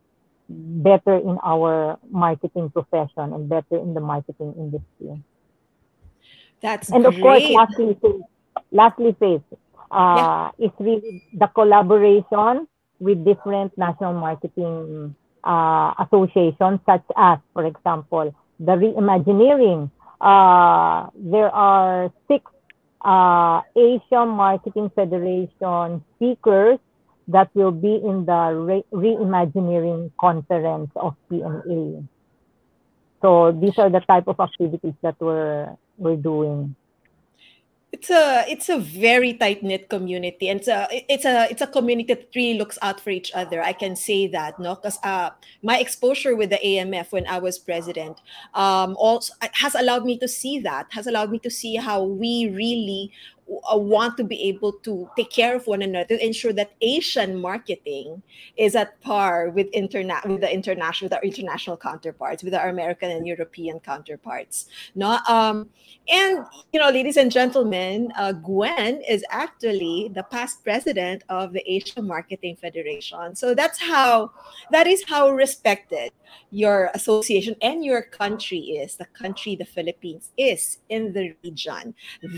better 0.48 1.16
in 1.16 1.38
our 1.42 1.98
marketing 2.10 2.70
profession 2.70 3.32
and 3.34 3.48
better 3.48 3.78
in 3.78 3.94
the 3.94 4.00
marketing 4.00 4.54
industry. 4.56 5.22
That's 6.60 6.90
and 6.90 7.04
great. 7.04 7.14
of 7.14 7.20
course, 7.20 7.42
lastly, 7.50 7.98
lastly, 8.70 9.16
Faith, 9.18 9.42
uh, 9.90 9.94
yeah. 10.16 10.50
it's 10.58 10.74
really 10.78 11.24
the 11.34 11.46
collaboration 11.48 12.66
with 12.98 13.24
different 13.24 13.76
national 13.76 14.14
marketing 14.14 15.14
uh, 15.46 15.94
associations, 16.04 16.80
such 16.84 17.04
as, 17.16 17.38
for 17.54 17.64
example, 17.64 18.34
the 18.58 18.72
Reimagineering. 18.72 19.90
Uh, 20.20 21.08
there 21.14 21.50
are 21.54 22.10
six 22.26 22.44
uh, 23.04 23.62
Asia 23.76 24.26
Marketing 24.26 24.90
Federation 24.94 26.02
speakers 26.16 26.78
that 27.28 27.50
will 27.54 27.70
be 27.70 27.94
in 27.94 28.24
the 28.26 28.52
Re- 28.54 28.84
Reimagineering 28.92 30.10
Conference 30.18 30.90
of 30.96 31.14
PMA. 31.30 32.06
So 33.22 33.52
these 33.52 33.78
are 33.78 33.90
the 33.90 34.00
type 34.00 34.28
of 34.28 34.38
activities 34.40 34.94
that 35.02 35.16
we're 35.20 35.76
we're 35.98 36.16
doing. 36.16 36.74
It's 37.96 38.10
a 38.10 38.44
it's 38.46 38.68
a 38.68 38.76
very 38.76 39.32
tight 39.32 39.62
knit 39.62 39.88
community, 39.88 40.50
and 40.50 40.60
it's 40.60 40.68
a 40.68 40.86
it's 41.08 41.24
a 41.24 41.48
it's 41.50 41.62
a 41.62 41.66
community 41.66 42.12
that 42.12 42.28
really 42.36 42.58
looks 42.58 42.76
out 42.82 43.00
for 43.00 43.08
each 43.08 43.32
other. 43.32 43.62
I 43.62 43.72
can 43.72 43.96
say 43.96 44.26
that, 44.36 44.60
no, 44.60 44.74
because 44.74 44.98
uh, 45.02 45.30
my 45.62 45.78
exposure 45.78 46.36
with 46.36 46.50
the 46.50 46.60
AMF 46.62 47.10
when 47.10 47.26
I 47.26 47.38
was 47.38 47.58
president 47.58 48.20
um, 48.52 48.96
also 48.98 49.32
has 49.40 49.74
allowed 49.74 50.04
me 50.04 50.18
to 50.18 50.28
see 50.28 50.58
that 50.60 50.88
has 50.90 51.06
allowed 51.06 51.30
me 51.30 51.38
to 51.38 51.48
see 51.50 51.76
how 51.76 52.02
we 52.02 52.50
really 52.50 53.12
want 53.46 54.16
to 54.16 54.24
be 54.24 54.42
able 54.48 54.72
to 54.72 55.08
take 55.16 55.30
care 55.30 55.56
of 55.56 55.66
one 55.66 55.82
another, 55.82 56.16
to 56.16 56.24
ensure 56.24 56.52
that 56.52 56.72
Asian 56.80 57.40
marketing 57.40 58.22
is 58.56 58.74
at 58.74 59.00
par 59.00 59.50
with 59.50 59.68
internet 59.72 60.26
with 60.26 60.40
the 60.40 60.52
international 60.52 61.06
with 61.06 61.12
our 61.12 61.22
international 61.22 61.76
counterparts, 61.76 62.42
with 62.42 62.54
our 62.54 62.68
American 62.68 63.10
and 63.10 63.26
European 63.26 63.78
counterparts. 63.80 64.66
No, 64.94 65.18
um, 65.28 65.68
and 66.08 66.44
you 66.72 66.80
know, 66.80 66.90
ladies 66.90 67.16
and 67.16 67.30
gentlemen, 67.30 68.12
uh, 68.16 68.32
Gwen 68.32 69.02
is 69.08 69.24
actually 69.30 70.10
the 70.14 70.24
past 70.24 70.64
president 70.64 71.22
of 71.28 71.52
the 71.52 71.62
Asia 71.70 72.02
Marketing 72.02 72.56
Federation. 72.56 73.34
So 73.36 73.54
that's 73.54 73.80
how 73.80 74.32
that 74.70 74.86
is 74.86 75.04
how 75.06 75.30
respected 75.30 76.12
your 76.50 76.90
association 76.94 77.54
and 77.62 77.84
your 77.84 78.02
country 78.02 78.58
is. 78.58 78.96
The 78.96 79.06
country, 79.06 79.56
the 79.56 79.64
Philippines, 79.64 80.30
is 80.36 80.78
in 80.88 81.12
the 81.12 81.34
region 81.44 81.94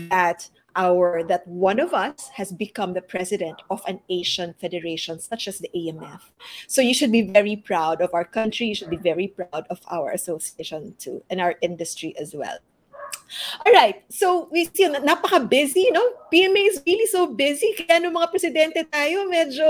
that 0.09 0.49
our 0.75 1.23
that 1.23 1.47
one 1.47 1.79
of 1.79 1.93
us 1.93 2.29
has 2.33 2.51
become 2.51 2.93
the 2.93 3.01
president 3.01 3.61
of 3.69 3.81
an 3.87 3.99
Asian 4.09 4.53
federation 4.59 5.19
such 5.19 5.47
as 5.47 5.59
the 5.59 5.69
AMF. 5.75 6.21
So 6.67 6.81
you 6.81 6.93
should 6.93 7.11
be 7.11 7.21
very 7.21 7.55
proud 7.55 8.01
of 8.01 8.13
our 8.13 8.25
country. 8.25 8.67
You 8.67 8.75
should 8.75 8.89
be 8.89 9.01
very 9.01 9.27
proud 9.27 9.65
of 9.69 9.79
our 9.89 10.11
association 10.11 10.95
too 10.99 11.23
and 11.29 11.41
our 11.41 11.55
industry 11.61 12.15
as 12.19 12.33
well. 12.33 12.57
All 13.65 13.73
right. 13.73 14.01
So 14.09 14.47
we 14.51 14.65
see 14.65 14.87
napaka-busy, 14.89 15.91
no? 15.91 16.01
PMA 16.33 16.67
is 16.69 16.81
really 16.85 17.05
so 17.05 17.27
busy. 17.27 17.73
Kaya 17.77 18.01
no 18.01 18.09
mga 18.09 18.29
presidente 18.33 18.81
tayo, 18.89 19.29
medyo 19.29 19.69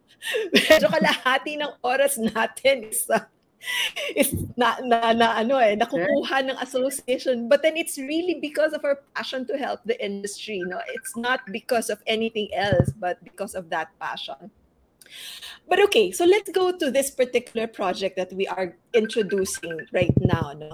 medyo 0.54 0.86
kalahati 0.90 1.58
ng 1.58 1.72
oras 1.86 2.18
natin 2.18 2.90
uh, 3.10 3.22
is 4.16 4.32
na, 4.56 4.76
na, 4.82 5.12
na 5.12 5.36
ano 5.38 5.58
eh, 5.58 5.76
nakukuha 5.76 6.50
ng 6.50 6.58
association. 6.60 7.48
But 7.48 7.62
then 7.62 7.76
it's 7.76 7.98
really 7.98 8.38
because 8.40 8.72
of 8.72 8.84
our 8.84 9.00
passion 9.14 9.46
to 9.46 9.58
help 9.58 9.80
the 9.84 9.96
industry. 10.02 10.62
No? 10.64 10.80
It's 10.94 11.16
not 11.16 11.40
because 11.50 11.90
of 11.90 12.02
anything 12.06 12.48
else, 12.54 12.90
but 12.96 13.22
because 13.24 13.54
of 13.54 13.70
that 13.70 13.90
passion. 13.98 14.50
But 15.68 15.80
okay, 15.90 16.12
so 16.12 16.24
let's 16.24 16.50
go 16.50 16.70
to 16.76 16.90
this 16.90 17.10
particular 17.10 17.66
project 17.66 18.16
that 18.16 18.32
we 18.32 18.46
are 18.46 18.76
introducing 18.94 19.80
right 19.92 20.14
now. 20.20 20.54
No? 20.56 20.72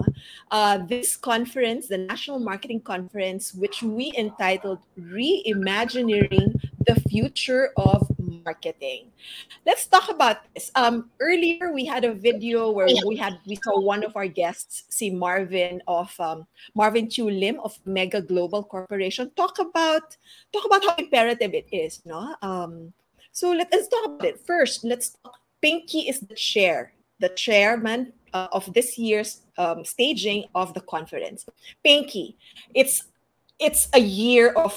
Uh, 0.50 0.78
this 0.84 1.16
conference, 1.16 1.88
the 1.88 1.98
National 1.98 2.38
Marketing 2.38 2.80
Conference, 2.80 3.54
which 3.54 3.82
we 3.82 4.12
entitled 4.16 4.80
Reimagineering 5.00 6.60
the 6.86 7.00
Future 7.08 7.70
of 7.76 8.10
Marketing. 8.18 9.10
Let's 9.64 9.86
talk 9.86 10.10
about 10.10 10.44
this. 10.54 10.70
Um, 10.74 11.10
earlier, 11.20 11.72
we 11.72 11.84
had 11.84 12.04
a 12.04 12.12
video 12.12 12.70
where 12.70 12.88
we 13.06 13.16
had 13.16 13.38
we 13.46 13.56
saw 13.56 13.80
one 13.80 14.04
of 14.04 14.16
our 14.16 14.26
guests, 14.26 14.84
see 14.90 15.10
Marvin 15.10 15.80
of 15.86 16.12
um, 16.20 16.46
Marvin 16.74 17.06
Tiu 17.06 17.30
Lim 17.30 17.60
of 17.60 17.78
Mega 17.86 18.20
Global 18.20 18.64
Corporation, 18.64 19.30
talk 19.36 19.58
about 19.58 20.16
talk 20.52 20.64
about 20.66 20.82
how 20.84 20.94
imperative 20.98 21.54
it 21.54 21.68
is. 21.70 22.02
No, 22.04 22.34
um, 22.42 22.92
so 23.32 23.50
let, 23.52 23.72
us 23.72 23.88
talk 23.88 24.04
about 24.04 24.24
it. 24.24 24.40
First, 24.46 24.84
let's 24.84 25.16
talk. 25.24 25.38
Pinky 25.60 26.08
is 26.08 26.20
the 26.20 26.34
chair, 26.34 26.92
the 27.20 27.30
chairman 27.30 28.12
uh, 28.34 28.48
of 28.52 28.72
this 28.74 28.98
year's 28.98 29.42
um, 29.56 29.84
staging 29.84 30.44
of 30.54 30.74
the 30.74 30.80
conference. 30.80 31.46
Pinky, 31.82 32.36
it's 32.74 33.04
it's 33.58 33.88
a 33.94 34.00
year 34.00 34.50
of 34.52 34.74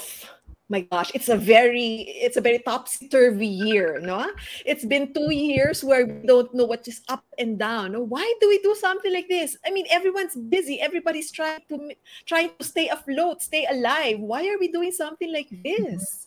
my 0.68 0.80
gosh 0.80 1.10
it's 1.14 1.28
a 1.28 1.36
very 1.36 2.06
it's 2.22 2.36
a 2.36 2.40
very 2.40 2.58
topsy-turvy 2.58 3.46
year 3.46 4.00
no 4.00 4.28
it's 4.64 4.84
been 4.84 5.12
two 5.14 5.32
years 5.32 5.84
where 5.84 6.06
we 6.06 6.26
don't 6.26 6.52
know 6.54 6.64
what 6.64 6.86
is 6.88 7.02
up 7.08 7.24
and 7.38 7.58
down 7.58 7.94
why 8.08 8.26
do 8.40 8.48
we 8.48 8.58
do 8.58 8.74
something 8.74 9.12
like 9.12 9.28
this 9.28 9.56
i 9.64 9.70
mean 9.70 9.86
everyone's 9.90 10.34
busy 10.34 10.80
everybody's 10.80 11.30
trying 11.30 11.60
to 11.68 11.92
trying 12.26 12.50
to 12.58 12.64
stay 12.64 12.88
afloat 12.88 13.42
stay 13.42 13.66
alive 13.70 14.18
why 14.18 14.46
are 14.48 14.58
we 14.58 14.66
doing 14.66 14.90
something 14.90 15.32
like 15.32 15.48
this 15.62 16.26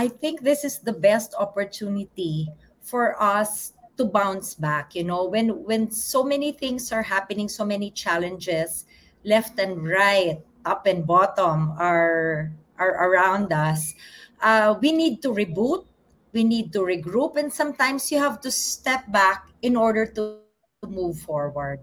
I 0.00 0.08
think 0.08 0.40
this 0.40 0.64
is 0.64 0.80
the 0.80 0.96
best 0.96 1.36
opportunity 1.36 2.48
for 2.80 3.20
us 3.20 3.76
to 3.98 4.08
bounce 4.08 4.56
back. 4.56 4.96
You 4.96 5.04
know, 5.04 5.28
when 5.28 5.60
when 5.68 5.92
so 5.92 6.24
many 6.24 6.56
things 6.56 6.88
are 6.88 7.04
happening, 7.04 7.52
so 7.52 7.68
many 7.68 7.92
challenges 7.92 8.88
left 9.28 9.60
and 9.60 9.84
right, 9.84 10.40
up 10.64 10.88
and 10.88 11.04
bottom 11.04 11.76
are 11.76 12.48
are 12.80 12.96
around 12.96 13.52
us. 13.52 13.92
Uh, 14.40 14.80
we 14.80 14.88
need 14.88 15.20
to 15.20 15.36
reboot. 15.36 15.84
we 16.32 16.44
need 16.44 16.72
to 16.72 16.78
regroup 16.86 17.34
and 17.36 17.52
sometimes 17.52 18.06
you 18.12 18.18
have 18.18 18.40
to 18.40 18.54
step 18.54 19.02
back 19.10 19.50
in 19.66 19.74
order 19.74 20.06
to 20.06 20.38
move 20.86 21.18
forward 21.18 21.82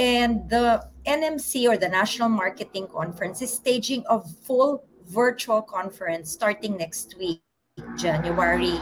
and 0.00 0.48
the 0.48 0.80
nmc 1.04 1.68
or 1.68 1.76
the 1.76 1.92
national 1.92 2.32
marketing 2.32 2.88
conference 2.88 3.44
is 3.44 3.52
staging 3.52 4.00
a 4.08 4.16
full 4.48 4.80
virtual 5.12 5.60
conference 5.60 6.32
starting 6.32 6.72
next 6.80 7.12
week 7.20 7.44
january 7.96 8.76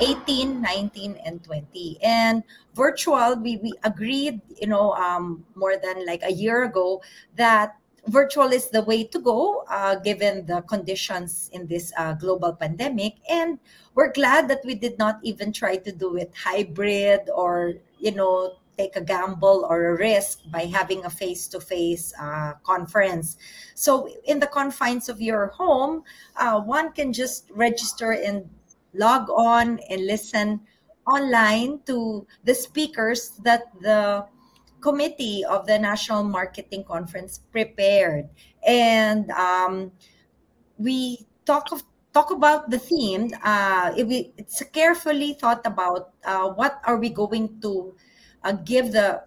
18 0.00 0.62
19 0.62 1.16
and 1.24 1.44
20 1.44 1.98
and 2.02 2.42
virtual 2.74 3.36
we, 3.36 3.58
we 3.58 3.72
agreed 3.84 4.40
you 4.60 4.66
know 4.66 4.92
um, 4.94 5.44
more 5.54 5.76
than 5.76 6.06
like 6.06 6.22
a 6.24 6.32
year 6.32 6.64
ago 6.64 7.02
that 7.36 7.76
virtual 8.08 8.52
is 8.52 8.68
the 8.70 8.82
way 8.82 9.04
to 9.04 9.20
go 9.20 9.64
uh, 9.68 9.96
given 9.96 10.44
the 10.46 10.62
conditions 10.62 11.50
in 11.52 11.66
this 11.66 11.92
uh, 11.96 12.14
global 12.14 12.52
pandemic. 12.52 13.14
And 13.30 13.58
we're 13.94 14.12
glad 14.12 14.48
that 14.48 14.60
we 14.64 14.74
did 14.74 14.98
not 14.98 15.20
even 15.22 15.52
try 15.52 15.76
to 15.76 15.92
do 15.92 16.16
it 16.16 16.32
hybrid 16.34 17.30
or 17.34 17.74
you 17.98 18.12
know 18.12 18.56
take 18.82 18.96
a 18.96 19.04
gamble 19.04 19.66
or 19.70 19.78
a 19.86 19.96
risk 19.96 20.40
by 20.50 20.64
having 20.64 21.04
a 21.04 21.10
face-to-face 21.10 22.12
uh, 22.20 22.52
conference 22.64 23.36
so 23.74 24.08
in 24.24 24.40
the 24.40 24.46
confines 24.46 25.08
of 25.08 25.20
your 25.20 25.46
home 25.48 26.02
uh, 26.36 26.58
one 26.60 26.90
can 26.92 27.12
just 27.12 27.50
register 27.54 28.12
and 28.12 28.48
log 28.94 29.30
on 29.30 29.78
and 29.90 30.06
listen 30.06 30.60
online 31.06 31.80
to 31.86 32.26
the 32.44 32.54
speakers 32.54 33.40
that 33.42 33.62
the 33.80 34.24
committee 34.80 35.44
of 35.44 35.66
the 35.66 35.78
National 35.78 36.22
Marketing 36.24 36.84
Conference 36.84 37.40
prepared. 37.50 38.28
And 38.66 39.30
um, 39.30 39.92
we 40.76 41.26
talk 41.46 41.72
of 41.72 41.82
talk 42.12 42.30
about 42.30 42.68
the 42.68 42.78
theme. 42.78 43.30
Uh, 43.42 43.92
it, 43.96 44.34
it's 44.36 44.62
carefully 44.72 45.32
thought 45.32 45.64
about 45.64 46.12
uh, 46.26 46.50
what 46.50 46.82
are 46.84 46.98
we 46.98 47.08
going 47.08 47.58
to 47.62 47.94
uh, 48.44 48.52
give 48.64 48.92
the 48.92 49.22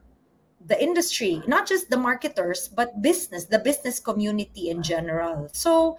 the 0.66 0.82
industry, 0.82 1.44
not 1.46 1.68
just 1.68 1.90
the 1.92 1.98
marketers, 1.98 2.68
but 2.68 3.02
business, 3.02 3.46
the 3.46 3.60
business 3.60 4.00
community 4.00 4.70
in 4.70 4.82
general. 4.82 5.48
So, 5.54 5.98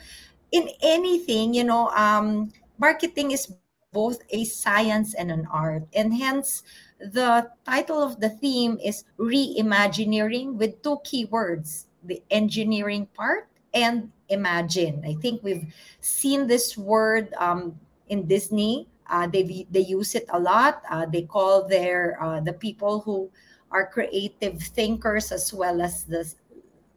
in 0.51 0.69
anything, 0.83 1.55
you 1.55 1.63
know, 1.63 1.89
um, 1.91 2.51
marketing 2.79 3.31
is 3.31 3.53
both 3.93 4.19
a 4.31 4.45
science 4.45 5.15
and 5.15 5.31
an 5.31 5.47
art, 5.53 5.85
and 5.95 6.13
hence 6.13 6.65
the 6.99 7.51
title 7.65 8.03
of 8.03 8.21
the 8.21 8.31
theme 8.31 8.79
is 8.83 9.05
reimagineering 9.19 10.55
with 10.55 10.83
two 10.83 10.97
keywords 11.05 11.85
the 12.05 12.23
engineering 12.31 13.07
part 13.15 13.49
and 13.75 14.11
imagine 14.29 15.03
i 15.05 15.15
think 15.21 15.43
we've 15.43 15.67
seen 16.01 16.47
this 16.47 16.77
word 16.77 17.33
um, 17.39 17.79
in 18.09 18.27
disney 18.27 18.89
uh, 19.11 19.27
they 19.27 19.67
they 19.71 19.81
use 19.81 20.15
it 20.15 20.27
a 20.31 20.39
lot. 20.39 20.83
Uh, 20.91 21.07
they 21.07 21.23
call 21.23 21.67
their 21.67 22.21
uh, 22.23 22.41
the 22.41 22.53
people 22.53 23.01
who 23.01 23.31
are 23.71 23.87
creative 23.87 24.63
thinkers 24.63 25.33
as 25.33 25.53
well 25.53 25.83
as 25.83 26.05
the 26.05 26.23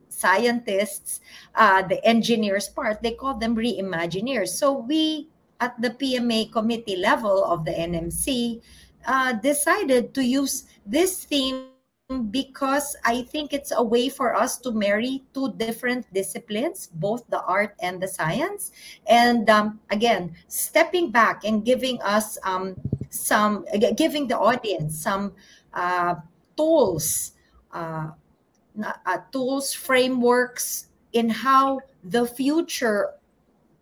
scientists 0.09 1.21
uh, 1.55 1.81
the 1.81 2.03
engineers 2.05 2.67
part 2.67 3.01
they 3.01 3.13
call 3.13 3.35
them 3.35 3.55
reimagineers. 3.55 4.49
So 4.49 4.73
we 4.73 5.29
at 5.59 5.79
the 5.81 5.91
pma 5.91 6.51
committee 6.51 6.95
level 6.95 7.43
of 7.43 7.65
the 7.65 7.71
nmc 7.71 8.61
uh, 9.07 9.33
decided 9.33 10.13
to 10.13 10.23
use 10.23 10.63
this 10.85 11.23
theme 11.25 11.67
because 12.09 12.97
I 13.05 13.21
think 13.21 13.53
it's 13.53 13.71
a 13.71 13.83
way 13.83 14.09
for 14.09 14.33
us 14.35 14.57
to 14.59 14.71
marry 14.71 15.23
two 15.33 15.53
different 15.53 16.11
disciplines, 16.11 16.89
both 16.93 17.23
the 17.29 17.41
art 17.43 17.75
and 17.81 18.01
the 18.01 18.07
science. 18.07 18.71
And 19.07 19.47
um, 19.49 19.79
again, 19.91 20.35
stepping 20.47 21.11
back 21.11 21.43
and 21.43 21.63
giving 21.63 22.01
us 22.01 22.37
um, 22.43 22.75
some, 23.09 23.65
giving 23.95 24.27
the 24.27 24.39
audience 24.39 24.99
some 24.99 25.33
uh, 25.73 26.15
tools, 26.57 27.33
uh, 27.73 28.09
uh, 28.83 29.17
tools, 29.31 29.73
frameworks 29.73 30.87
in 31.13 31.29
how 31.29 31.79
the 32.03 32.25
future 32.25 33.11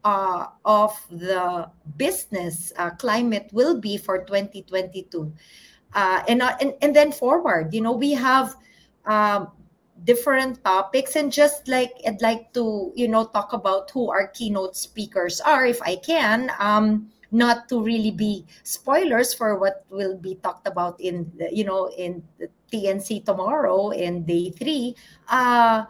uh, 0.03 0.47
of 0.65 0.91
the 1.09 1.69
business 1.95 2.73
uh, 2.77 2.89
climate 2.91 3.49
will 3.53 3.79
be 3.79 3.97
for 3.97 4.19
2022 4.19 5.31
uh, 5.97 6.21
and, 6.29 6.43
uh, 6.43 6.55
and 6.61 6.73
and 6.81 6.95
then 6.95 7.11
forward 7.11 7.73
you 7.73 7.81
know 7.81 7.91
we 7.91 8.13
have 8.13 8.55
um, 9.09 9.49
different 10.03 10.63
topics 10.63 11.15
and 11.15 11.33
just 11.33 11.67
like 11.67 11.91
i'd 12.05 12.21
like 12.21 12.53
to 12.53 12.93
you 12.95 13.07
know 13.07 13.25
talk 13.25 13.51
about 13.53 13.89
who 13.89 14.11
our 14.11 14.27
keynote 14.27 14.77
speakers 14.77 15.41
are 15.41 15.65
if 15.65 15.81
i 15.81 15.95
can 15.95 16.51
um, 16.59 17.09
not 17.31 17.67
to 17.67 17.81
really 17.81 18.11
be 18.11 18.45
spoilers 18.61 19.33
for 19.33 19.57
what 19.57 19.85
will 19.89 20.15
be 20.15 20.35
talked 20.35 20.67
about 20.67 21.01
in 21.01 21.25
the, 21.37 21.49
you 21.51 21.65
know 21.65 21.89
in 21.97 22.21
tnc 22.71 23.25
tomorrow 23.25 23.89
in 23.89 24.23
day 24.23 24.51
three. 24.51 24.95
Uh, 25.29 25.85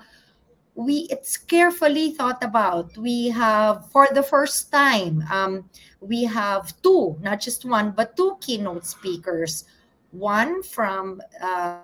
we 0.76 1.08
it's 1.10 1.38
carefully 1.38 2.12
thought 2.12 2.44
about. 2.44 2.96
We 2.98 3.30
have 3.30 3.90
for 3.90 4.08
the 4.14 4.22
first 4.22 4.72
time 4.72 5.26
um, 5.32 5.70
we 6.02 6.24
have 6.24 6.72
two 6.82 7.18
not 7.20 7.42
just 7.42 7.66
one 7.66 7.92
but 7.92 8.16
two 8.16 8.38
keynote 8.42 8.86
speakers 8.86 9.66
one 10.12 10.64
from 10.64 11.22
uh, 11.42 11.82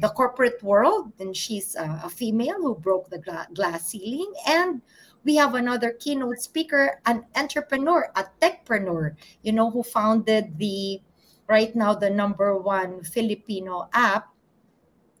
the 0.00 0.12
corporate 0.16 0.62
world 0.62 1.12
and 1.20 1.36
she's 1.36 1.74
a, 1.76 2.10
female 2.10 2.56
who 2.56 2.74
broke 2.74 3.08
the 3.10 3.18
gla- 3.18 3.46
glass 3.54 3.88
ceiling 3.88 4.32
and 4.48 4.82
we 5.24 5.36
have 5.36 5.54
another 5.54 5.92
keynote 6.00 6.40
speaker 6.40 7.00
an 7.06 7.24
entrepreneur 7.36 8.10
a 8.16 8.24
techpreneur 8.40 9.14
you 9.42 9.52
know 9.52 9.70
who 9.70 9.82
founded 9.82 10.58
the 10.58 11.00
right 11.46 11.76
now 11.76 11.94
the 11.94 12.10
number 12.10 12.56
one 12.56 13.02
filipino 13.04 13.88
app 13.92 14.30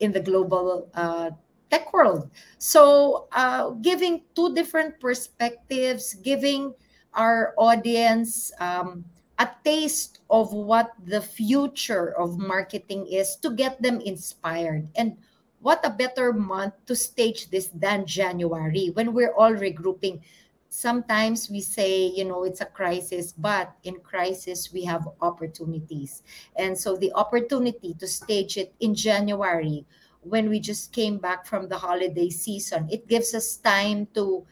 in 0.00 0.10
the 0.10 0.20
global 0.20 0.88
uh, 0.94 1.30
tech 1.70 1.92
world. 1.92 2.28
So, 2.58 3.28
uh, 3.32 3.70
giving 3.80 4.22
two 4.34 4.54
different 4.54 4.98
perspectives, 4.98 6.14
giving 6.14 6.74
our 7.14 7.54
audience 7.56 8.50
um, 8.58 9.04
a 9.40 9.48
taste 9.64 10.20
of 10.28 10.52
what 10.52 10.92
the 11.06 11.20
future 11.20 12.12
of 12.20 12.38
marketing 12.38 13.06
is 13.06 13.36
to 13.36 13.50
get 13.50 13.80
them 13.80 13.98
inspired. 14.02 14.86
And 14.94 15.16
what 15.60 15.80
a 15.82 15.90
better 15.90 16.32
month 16.32 16.74
to 16.86 16.94
stage 16.94 17.48
this 17.48 17.68
than 17.72 18.04
January 18.04 18.92
when 18.92 19.14
we're 19.14 19.32
all 19.32 19.52
regrouping. 19.52 20.20
Sometimes 20.68 21.50
we 21.50 21.62
say, 21.62 22.12
you 22.12 22.26
know, 22.26 22.44
it's 22.44 22.60
a 22.60 22.66
crisis, 22.66 23.32
but 23.32 23.72
in 23.84 23.98
crisis, 24.00 24.72
we 24.72 24.84
have 24.84 25.08
opportunities. 25.22 26.22
And 26.56 26.76
so 26.76 26.96
the 26.96 27.12
opportunity 27.14 27.94
to 27.94 28.06
stage 28.06 28.58
it 28.58 28.74
in 28.80 28.94
January 28.94 29.86
when 30.20 30.50
we 30.50 30.60
just 30.60 30.92
came 30.92 31.16
back 31.16 31.46
from 31.46 31.66
the 31.66 31.78
holiday 31.78 32.28
season. 32.28 32.88
It 32.92 33.08
gives 33.08 33.34
us 33.34 33.56
time 33.56 34.06
to 34.14 34.46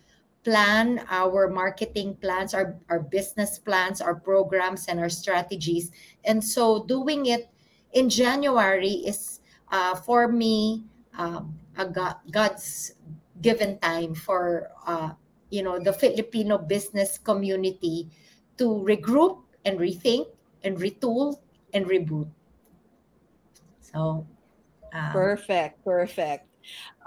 plan 0.48 1.04
our 1.12 1.44
marketing 1.52 2.16
plans, 2.24 2.56
our, 2.56 2.80
our 2.88 3.00
business 3.00 3.60
plans, 3.60 4.00
our 4.00 4.16
programs, 4.16 4.88
and 4.88 4.96
our 4.98 5.12
strategies. 5.12 5.92
And 6.24 6.40
so 6.40 6.88
doing 6.88 7.26
it 7.26 7.52
in 7.92 8.08
January 8.08 9.04
is 9.04 9.40
uh, 9.68 9.94
for 9.94 10.26
me 10.26 10.88
um, 11.20 11.52
a 11.76 11.84
God, 11.84 12.16
God's 12.32 12.96
given 13.42 13.78
time 13.80 14.14
for 14.14 14.72
uh, 14.86 15.12
you 15.50 15.62
know 15.62 15.78
the 15.78 15.92
Filipino 15.92 16.56
business 16.56 17.18
community 17.20 18.08
to 18.56 18.64
regroup 18.64 19.44
and 19.68 19.78
rethink 19.78 20.32
and 20.64 20.80
retool 20.80 21.36
and 21.74 21.84
reboot. 21.84 22.28
So 23.84 24.24
um, 24.96 25.12
perfect, 25.12 25.84
perfect. 25.84 26.47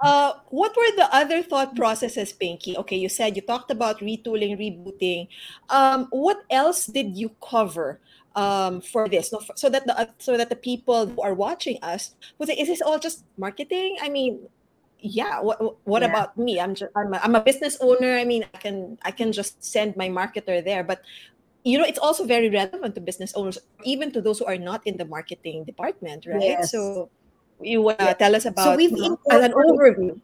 Uh, 0.02 0.34
what 0.50 0.76
were 0.76 0.96
the 0.96 1.08
other 1.14 1.44
thought 1.44 1.76
processes, 1.76 2.34
Pinky? 2.34 2.76
Okay, 2.78 2.98
you 2.98 3.10
said 3.10 3.36
you 3.36 3.42
talked 3.42 3.70
about 3.70 4.00
retooling, 4.00 4.58
rebooting. 4.58 5.28
Um, 5.70 6.08
what 6.10 6.42
else 6.50 6.88
did 6.88 7.18
you 7.18 7.30
cover 7.38 8.00
um, 8.36 8.82
for 8.82 9.08
this? 9.08 9.30
So, 9.30 9.42
so 9.56 9.70
that 9.70 9.86
the 9.86 10.10
so 10.18 10.38
that 10.38 10.50
the 10.50 10.56
people 10.56 11.06
who 11.06 11.22
are 11.22 11.36
watching 11.36 11.78
us 11.84 12.16
would 12.40 12.50
say, 12.50 12.56
"Is 12.56 12.68
this 12.68 12.82
all 12.82 12.98
just 12.98 13.26
marketing?" 13.38 13.98
I 14.02 14.10
mean, 14.10 14.50
yeah. 14.98 15.40
What 15.40 15.62
what 15.86 16.02
yeah. 16.02 16.10
about 16.10 16.38
me? 16.38 16.60
I'm 16.60 16.74
just 16.74 16.92
I'm 16.96 17.14
a, 17.14 17.18
I'm 17.22 17.36
a 17.36 17.42
business 17.42 17.78
owner. 17.80 18.18
I 18.18 18.26
mean, 18.26 18.46
I 18.54 18.58
can 18.58 18.98
I 19.06 19.12
can 19.12 19.32
just 19.32 19.64
send 19.64 19.96
my 19.98 20.10
marketer 20.10 20.66
there, 20.66 20.84
but 20.84 21.06
you 21.64 21.78
know 21.78 21.86
it's 21.86 22.00
also 22.00 22.26
very 22.26 22.50
relevant 22.50 22.96
to 22.96 23.02
business 23.02 23.34
owners 23.36 23.58
even 23.84 24.12
to 24.12 24.22
those 24.22 24.40
who 24.40 24.46
are 24.46 24.58
not 24.58 24.82
in 24.86 24.98
the 24.98 25.06
marketing 25.06 25.64
department 25.64 26.26
right 26.26 26.42
yes. 26.42 26.72
so 26.72 27.10
you 27.64 27.82
want 27.82 28.00
to 28.00 28.14
tell 28.14 28.36
us 28.36 28.46
about 28.46 28.64
so 28.64 28.76
we've 28.76 28.92
you 28.92 29.10
know, 29.10 29.40
an 29.40 29.54
overview 29.54 30.20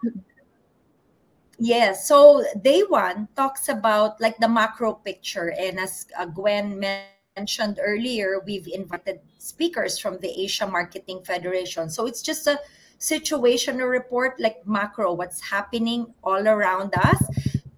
Yes. 1.59 2.07
So 2.07 2.45
day 2.61 2.83
one 2.87 3.27
talks 3.35 3.69
about 3.69 4.21
like 4.21 4.37
the 4.37 4.47
macro 4.47 4.93
picture, 4.93 5.53
and 5.57 5.79
as 5.79 6.05
uh, 6.17 6.25
Gwen 6.25 6.79
mentioned 7.35 7.79
earlier, 7.81 8.41
we've 8.45 8.67
invited 8.67 9.19
speakers 9.39 9.97
from 9.97 10.19
the 10.19 10.29
Asia 10.29 10.67
Marketing 10.67 11.23
Federation. 11.23 11.89
So 11.89 12.05
it's 12.05 12.21
just 12.21 12.45
a 12.45 12.59
situational 12.99 13.89
report, 13.89 14.39
like 14.39 14.65
macro, 14.67 15.13
what's 15.13 15.41
happening 15.41 16.13
all 16.23 16.47
around 16.47 16.93
us. 16.93 17.23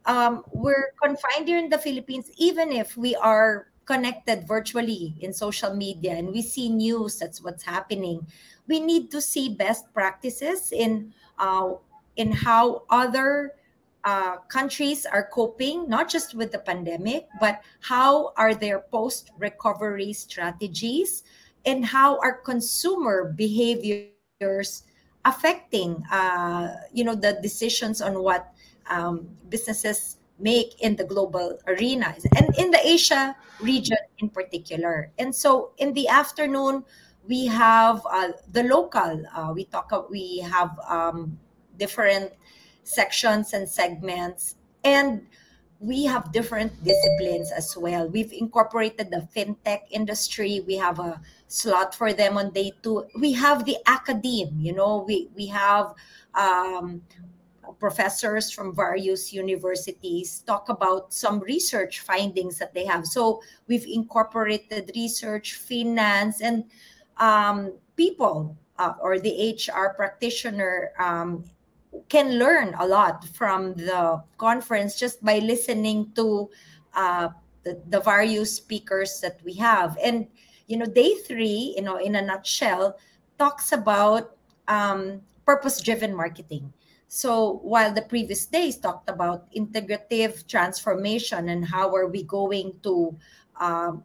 Um, 0.05 0.43
we're 0.51 0.91
confined 1.01 1.47
here 1.47 1.59
in 1.59 1.69
the 1.69 1.77
Philippines, 1.77 2.29
even 2.37 2.73
if 2.73 2.97
we 2.97 3.15
are 3.15 3.68
connected 3.89 4.45
virtually 4.47 5.17
in 5.19 5.33
social 5.33 5.73
media 5.73 6.13
and 6.13 6.29
we 6.29 6.43
see 6.45 6.69
news 6.69 7.17
that's 7.17 7.41
what's 7.41 7.65
happening 7.65 8.21
we 8.69 8.79
need 8.79 9.09
to 9.09 9.19
see 9.19 9.49
best 9.49 9.91
practices 9.97 10.71
in 10.71 11.11
uh, 11.39 11.73
in 12.15 12.31
how 12.31 12.83
other 12.91 13.57
uh, 14.05 14.37
countries 14.45 15.07
are 15.09 15.25
coping 15.33 15.89
not 15.89 16.07
just 16.07 16.35
with 16.37 16.51
the 16.51 16.59
pandemic 16.59 17.25
but 17.41 17.65
how 17.81 18.31
are 18.37 18.53
their 18.53 18.85
post 18.93 19.31
recovery 19.39 20.13
strategies 20.13 21.23
and 21.65 21.83
how 21.83 22.21
are 22.21 22.45
consumer 22.45 23.33
behaviors 23.35 24.85
affecting 25.25 25.97
uh, 26.13 26.77
you 26.93 27.03
know 27.03 27.15
the 27.15 27.41
decisions 27.41 28.05
on 28.05 28.21
what 28.21 28.53
um, 28.93 29.25
businesses 29.49 30.18
make 30.39 30.81
in 30.81 30.95
the 30.95 31.03
global 31.03 31.59
arena 31.67 32.15
and 32.35 32.55
in 32.57 32.71
the 32.71 32.79
Asia 32.83 33.35
region 33.61 33.97
in 34.19 34.29
particular. 34.29 35.11
And 35.19 35.35
so 35.35 35.71
in 35.77 35.93
the 35.93 36.07
afternoon, 36.07 36.83
we 37.27 37.45
have 37.45 38.01
uh, 38.09 38.31
the 38.51 38.63
local. 38.63 39.23
Uh, 39.35 39.51
we 39.53 39.65
talk. 39.65 39.91
We 40.09 40.39
have 40.39 40.77
um, 40.87 41.37
different 41.77 42.31
sections 42.83 43.53
and 43.53 43.69
segments, 43.69 44.55
and 44.83 45.21
we 45.79 46.03
have 46.05 46.31
different 46.31 46.73
disciplines 46.83 47.51
as 47.51 47.77
well. 47.77 48.07
We've 48.09 48.33
incorporated 48.33 49.11
the 49.11 49.27
fintech 49.35 49.81
industry. 49.91 50.63
We 50.65 50.75
have 50.75 50.99
a 50.99 51.21
slot 51.47 51.93
for 51.93 52.13
them 52.13 52.37
on 52.37 52.51
day 52.51 52.73
two. 52.81 53.05
We 53.19 53.31
have 53.33 53.63
the 53.63 53.77
academe. 53.85 54.57
You 54.59 54.73
know, 54.73 55.05
we 55.07 55.29
we 55.35 55.45
have 55.47 55.93
um, 56.33 57.01
professors 57.79 58.51
from 58.51 58.75
various 58.75 59.33
universities 59.33 60.39
talk 60.47 60.69
about 60.69 61.13
some 61.13 61.39
research 61.39 62.01
findings 62.01 62.57
that 62.57 62.73
they 62.73 62.85
have. 62.85 63.05
So 63.05 63.41
we've 63.67 63.85
incorporated 63.85 64.91
research, 64.95 65.55
finance, 65.55 66.41
and 66.41 66.65
um, 67.17 67.73
people 67.95 68.57
uh, 68.77 68.93
or 69.01 69.19
the 69.19 69.55
HR 69.55 69.93
practitioner 69.95 70.91
um, 70.99 71.43
can 72.07 72.39
learn 72.39 72.73
a 72.79 72.87
lot 72.87 73.25
from 73.25 73.73
the 73.75 74.23
conference 74.37 74.97
just 74.97 75.23
by 75.23 75.39
listening 75.39 76.11
to 76.15 76.49
uh, 76.93 77.29
the, 77.63 77.81
the 77.89 77.99
various 77.99 78.55
speakers 78.55 79.19
that 79.21 79.39
we 79.43 79.53
have. 79.53 79.97
And 80.03 80.27
you 80.67 80.77
know, 80.77 80.85
day 80.85 81.15
three, 81.27 81.73
you 81.75 81.81
know, 81.81 81.97
in 81.97 82.15
a 82.15 82.21
nutshell, 82.21 82.97
talks 83.37 83.71
about 83.71 84.37
um, 84.67 85.21
purpose-driven 85.45 86.15
marketing 86.15 86.71
so 87.09 87.57
while 87.63 87.91
the 87.91 88.03
previous 88.03 88.45
days 88.45 88.77
talked 88.77 89.09
about 89.09 89.51
integrative 89.53 90.45
transformation 90.45 91.49
and 91.49 91.65
how 91.65 91.93
are 91.95 92.05
we 92.05 92.21
going 92.21 92.71
to 92.83 93.17
um, 93.59 94.03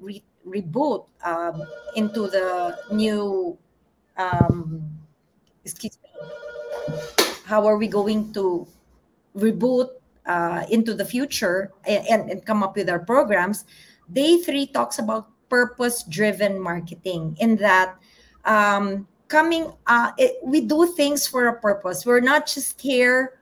re- 0.00 0.24
reboot 0.48 1.04
um, 1.22 1.62
into 1.96 2.28
the 2.28 2.74
new, 2.90 3.58
um, 4.16 4.82
excuse 5.66 5.98
me, 6.02 6.96
how 7.44 7.66
are 7.66 7.76
we 7.76 7.86
going 7.86 8.32
to 8.32 8.66
reboot 9.36 9.90
uh, 10.24 10.64
into 10.70 10.94
the 10.94 11.04
future 11.04 11.70
and, 11.86 12.30
and 12.30 12.46
come 12.46 12.62
up 12.62 12.74
with 12.74 12.88
our 12.88 13.00
programs, 13.00 13.66
day 14.14 14.40
three 14.40 14.66
talks 14.66 14.98
about 14.98 15.28
purpose 15.50 16.04
driven 16.04 16.58
marketing 16.58 17.36
in 17.38 17.54
that 17.56 17.96
um, 18.46 19.06
coming 19.28 19.72
uh 19.86 20.12
it, 20.18 20.38
we 20.42 20.60
do 20.60 20.86
things 20.94 21.26
for 21.26 21.48
a 21.48 21.60
purpose. 21.60 22.06
We're 22.06 22.20
not 22.20 22.46
just 22.46 22.80
here 22.80 23.38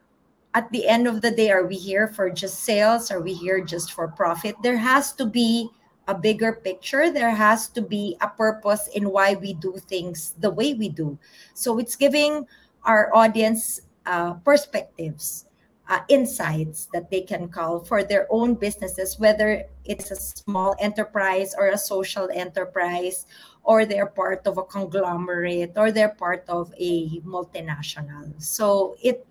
at 0.55 0.71
the 0.71 0.87
end 0.87 1.07
of 1.07 1.21
the 1.21 1.31
day 1.31 1.51
are 1.51 1.67
we 1.67 1.77
here 1.77 2.09
for 2.09 2.31
just 2.31 2.61
sales? 2.61 3.11
Are 3.11 3.21
we 3.21 3.35
here 3.35 3.61
just 3.61 3.93
for 3.93 4.09
profit? 4.09 4.55
There 4.63 4.77
has 4.77 5.13
to 5.15 5.27
be 5.27 5.69
a 6.07 6.15
bigger 6.15 6.53
picture. 6.53 7.11
There 7.11 7.31
has 7.31 7.69
to 7.69 7.83
be 7.83 8.17
a 8.21 8.29
purpose 8.29 8.89
in 8.95 9.11
why 9.11 9.35
we 9.35 9.55
do 9.55 9.77
things 9.89 10.35
the 10.39 10.51
way 10.51 10.75
we 10.75 10.89
do. 10.89 11.19
So 11.55 11.79
it's 11.79 11.97
giving 11.97 12.47
our 12.85 13.15
audience 13.15 13.81
uh, 14.07 14.35
perspectives 14.35 15.47
uh, 15.89 16.01
insights 16.09 16.89
that 16.93 17.11
they 17.11 17.21
can 17.21 17.49
call 17.49 17.81
for 17.81 18.03
their 18.03 18.27
own 18.31 18.55
businesses 18.55 19.19
whether 19.19 19.65
it's 19.85 20.11
a 20.11 20.17
small 20.17 20.75
enterprise 20.79 21.55
or 21.59 21.69
a 21.69 21.79
social 21.79 22.29
enterprise 22.33 23.27
or 23.65 23.85
they're 23.85 24.07
part 24.07 24.47
of 24.47 24.59
a 24.59 24.63
conglomerate 24.63 25.73
or 25.77 25.91
they're 25.91 26.15
part 26.15 26.45
of 26.49 26.73
a 26.79 27.21
multinational 27.21 28.31
so 28.41 28.97
it 29.03 29.27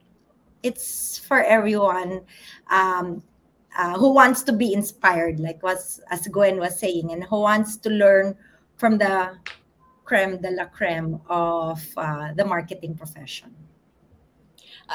it's 0.63 1.17
for 1.17 1.43
everyone 1.43 2.21
um, 2.71 3.21
uh, 3.77 3.97
who 3.97 4.13
wants 4.13 4.43
to 4.43 4.53
be 4.53 4.73
inspired 4.73 5.39
like 5.39 5.61
was 5.63 6.01
as 6.09 6.27
gwen 6.27 6.57
was 6.57 6.77
saying 6.77 7.11
and 7.11 7.23
who 7.23 7.41
wants 7.41 7.77
to 7.77 7.89
learn 7.89 8.35
from 8.77 8.97
the 8.97 9.37
creme 10.05 10.41
de 10.41 10.51
la 10.51 10.65
creme 10.65 11.19
of 11.29 11.81
uh, 11.97 12.33
the 12.33 12.45
marketing 12.45 12.95
profession 12.95 13.53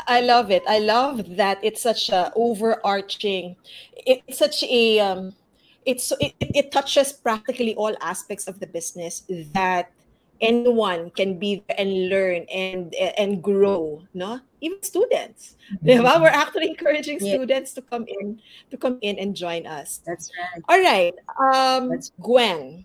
I 0.07 0.21
love 0.21 0.51
it. 0.51 0.63
I 0.69 0.79
love 0.79 1.37
that 1.37 1.59
it's 1.63 1.83
such 1.83 2.11
a 2.11 2.33
overarching. 2.37 3.57
It's 3.97 4.39
such 4.39 4.63
a 4.65 5.01
um, 5.01 5.35
it's 5.89 6.13
it, 6.21 6.37
it 6.41 6.71
touches 6.71 7.13
practically 7.17 7.75
all 7.75 7.97
aspects 8.05 8.47
of 8.47 8.61
the 8.61 8.69
business 8.69 9.25
that 9.57 9.91
anyone 10.41 11.11
can 11.17 11.41
be 11.41 11.65
there 11.67 11.81
and 11.81 12.09
learn 12.13 12.45
and 12.53 12.95
and 12.95 13.43
grow 13.43 14.05
no? 14.13 14.39
Even 14.61 14.83
students. 14.83 15.57
Mm-hmm. 15.83 16.23
we're 16.23 16.29
actually 16.29 16.69
encouraging 16.69 17.19
yeah. 17.21 17.35
students 17.35 17.73
to 17.73 17.83
come 17.83 18.05
in 18.07 18.39
to 18.71 18.77
come 18.77 18.99
in 19.01 19.19
and 19.19 19.35
join 19.35 19.67
us. 19.67 20.01
That's 20.05 20.31
right. 20.37 20.63
All 20.69 20.83
right 20.85 21.15
um 21.41 21.89
that's- 21.89 22.13
gwen 22.21 22.85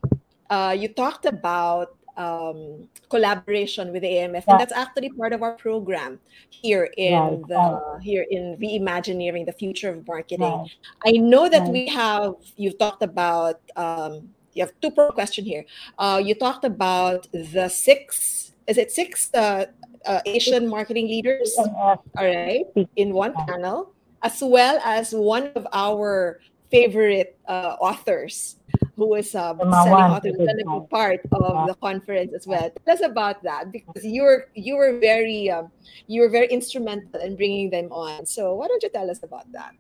uh 0.50 0.74
you 0.78 0.88
talked 0.88 1.26
about 1.26 1.98
um, 2.17 2.88
collaboration 3.10 3.91
with 3.91 4.04
the 4.04 4.10
AMF, 4.10 4.34
yeah. 4.34 4.43
and 4.47 4.60
that's 4.60 4.73
actually 4.73 5.10
part 5.12 5.34
of 5.34 5.41
our 5.41 5.54
program 5.54 6.19
here 6.49 6.89
in 6.97 7.13
right. 7.13 7.47
the 7.47 7.99
here 8.02 8.26
in 8.30 8.58
reimagineering 8.58 9.45
the 9.45 9.54
future 9.54 9.89
of 9.89 10.08
marketing. 10.08 10.41
Right. 10.41 10.69
I 11.06 11.12
know 11.12 11.49
that 11.49 11.67
we 11.67 11.88
have 11.88 12.36
you've 12.56 12.78
talked 12.78 13.04
about 13.04 13.62
um, 13.76 14.30
you 14.54 14.63
have 14.63 14.73
two 14.82 14.91
per 14.91 15.10
question 15.12 15.45
here. 15.45 15.65
Uh, 15.97 16.21
you 16.23 16.36
talked 16.36 16.65
about 16.65 17.28
the 17.34 17.67
six 17.69 18.54
is 18.67 18.78
it 18.78 18.91
six 18.91 19.30
uh, 19.34 19.65
uh, 20.06 20.21
Asian 20.26 20.67
marketing 20.67 21.08
leaders, 21.08 21.56
all 21.58 22.04
right, 22.17 22.65
in 22.95 23.13
one 23.13 23.34
panel, 23.47 23.91
as 24.21 24.41
well 24.41 24.80
as 24.84 25.13
one 25.13 25.52
of 25.56 25.67
our 25.73 26.39
favorite 26.74 27.38
uh, 27.48 27.78
authors 27.78 28.58
who 28.98 29.14
is 29.14 29.36
um, 29.38 29.62
selling 29.62 30.10
authors 30.10 30.34
going 30.34 30.58
to 30.58 30.66
be 30.66 30.80
part 30.90 31.22
of 31.32 31.68
the 31.70 31.78
conference 31.78 32.34
as 32.34 32.50
well. 32.50 32.66
Tell 32.86 32.98
us 32.98 33.06
about 33.06 33.46
that 33.46 33.72
because 33.72 34.02
you 34.02 34.26
were 34.26 34.50
you 34.58 34.76
were 34.76 34.98
very 34.98 35.54
um, 35.54 35.70
you 36.10 36.26
were 36.26 36.34
very 36.34 36.50
instrumental 36.50 37.22
in 37.22 37.38
bringing 37.38 37.70
them 37.70 37.94
on. 37.94 38.26
So 38.26 38.58
why 38.58 38.68
don't 38.68 38.82
you 38.82 38.90
tell 38.90 39.10
us 39.10 39.22
about 39.22 39.46
that? 39.54 39.78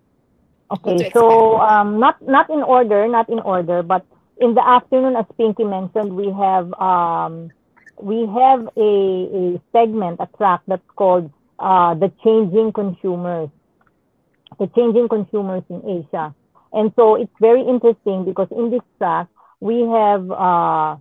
Okay, 0.71 1.09
so 1.09 1.57
um, 1.61 1.99
not 1.99 2.21
not 2.21 2.49
in 2.49 2.61
order, 2.61 3.07
not 3.09 3.29
in 3.29 3.41
order, 3.41 3.81
but 3.81 4.05
in 4.37 4.53
the 4.53 4.65
afternoon, 4.65 5.15
as 5.15 5.25
Pinky 5.37 5.65
mentioned, 5.65 6.13
we 6.13 6.29
have 6.31 6.73
um, 6.77 7.49
we 7.97 8.25
have 8.25 8.69
a, 8.77 8.91
a 9.33 9.61
segment, 9.71 10.17
a 10.19 10.27
track 10.37 10.61
that's 10.67 10.89
called 10.95 11.31
uh, 11.59 11.93
the 11.93 12.11
changing 12.23 12.73
consumers, 12.73 13.49
the 14.59 14.67
changing 14.75 15.07
consumers 15.07 15.63
in 15.69 15.81
Asia. 15.85 16.33
And 16.73 16.91
so 16.95 17.15
it's 17.15 17.33
very 17.39 17.61
interesting 17.61 18.25
because 18.25 18.47
in 18.51 18.71
this 18.71 18.81
track, 18.97 19.27
we 19.61 19.81
have 19.85 20.25
uh, 20.29 20.97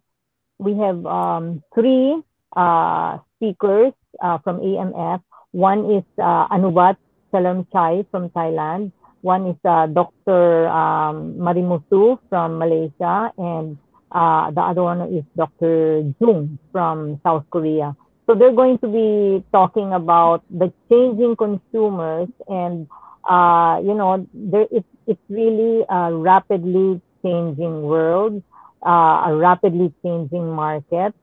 we 0.59 0.77
have 0.79 1.05
um, 1.07 1.63
three 1.75 2.23
uh, 2.55 3.19
speakers 3.37 3.93
uh, 4.23 4.39
from 4.45 4.61
AMF. 4.61 5.21
One 5.53 5.91
is 5.91 6.05
uh, 6.19 6.49
Anubat 6.49 6.97
Chai 7.33 8.05
from 8.11 8.29
Thailand. 8.31 8.93
One 9.23 9.47
is 9.49 9.57
uh, 9.65 9.87
Dr. 9.87 10.69
Um, 10.69 11.41
Marimuthu 11.41 12.19
from 12.29 12.59
Malaysia, 12.59 13.33
and 13.39 13.79
uh, 14.13 14.51
the 14.51 14.61
other 14.61 14.83
one 14.83 15.01
is 15.09 15.25
Dr. 15.37 16.13
Jung 16.21 16.59
from 16.71 17.21
South 17.25 17.45
Korea. 17.51 17.97
So 18.27 18.35
they're 18.35 18.55
going 18.55 18.79
to 18.79 18.89
be 18.89 19.45
talking 19.53 19.93
about 19.93 20.45
the 20.51 20.73
changing 20.91 21.37
consumers 21.37 22.29
and 22.49 22.87
uh, 23.29 23.81
you 23.83 23.95
know, 23.95 24.27
there 24.35 24.67
it's 24.71 24.87
it's 25.07 25.21
really 25.29 25.85
a 25.88 26.12
rapidly 26.12 27.01
changing 27.23 27.83
world, 27.83 28.43
uh, 28.85 29.25
a 29.27 29.37
rapidly 29.37 29.93
changing 30.03 30.51
market, 30.51 31.15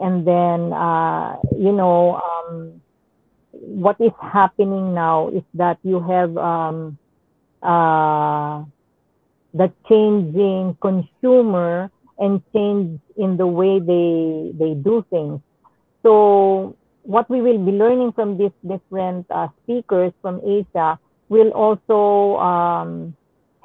and 0.00 0.26
then 0.26 0.72
uh, 0.72 1.36
you 1.56 1.72
know, 1.72 2.20
um, 2.22 2.80
what 3.52 4.00
is 4.00 4.12
happening 4.20 4.94
now 4.94 5.28
is 5.28 5.42
that 5.54 5.78
you 5.82 6.00
have 6.00 6.36
um, 6.36 6.98
uh, 7.62 8.62
the 9.54 9.72
changing 9.88 10.76
consumer 10.80 11.90
and 12.18 12.42
change 12.52 13.00
in 13.16 13.36
the 13.36 13.46
way 13.46 13.78
they 13.78 14.52
they 14.58 14.74
do 14.74 15.04
things. 15.10 15.40
So 16.02 16.76
what 17.02 17.28
we 17.30 17.40
will 17.40 17.58
be 17.58 17.72
learning 17.72 18.12
from 18.12 18.36
these 18.38 18.54
different 18.66 19.26
uh, 19.30 19.48
speakers 19.62 20.12
from 20.20 20.40
Asia 20.44 20.98
will 21.28 21.50
also 21.50 22.38
um, 22.38 23.16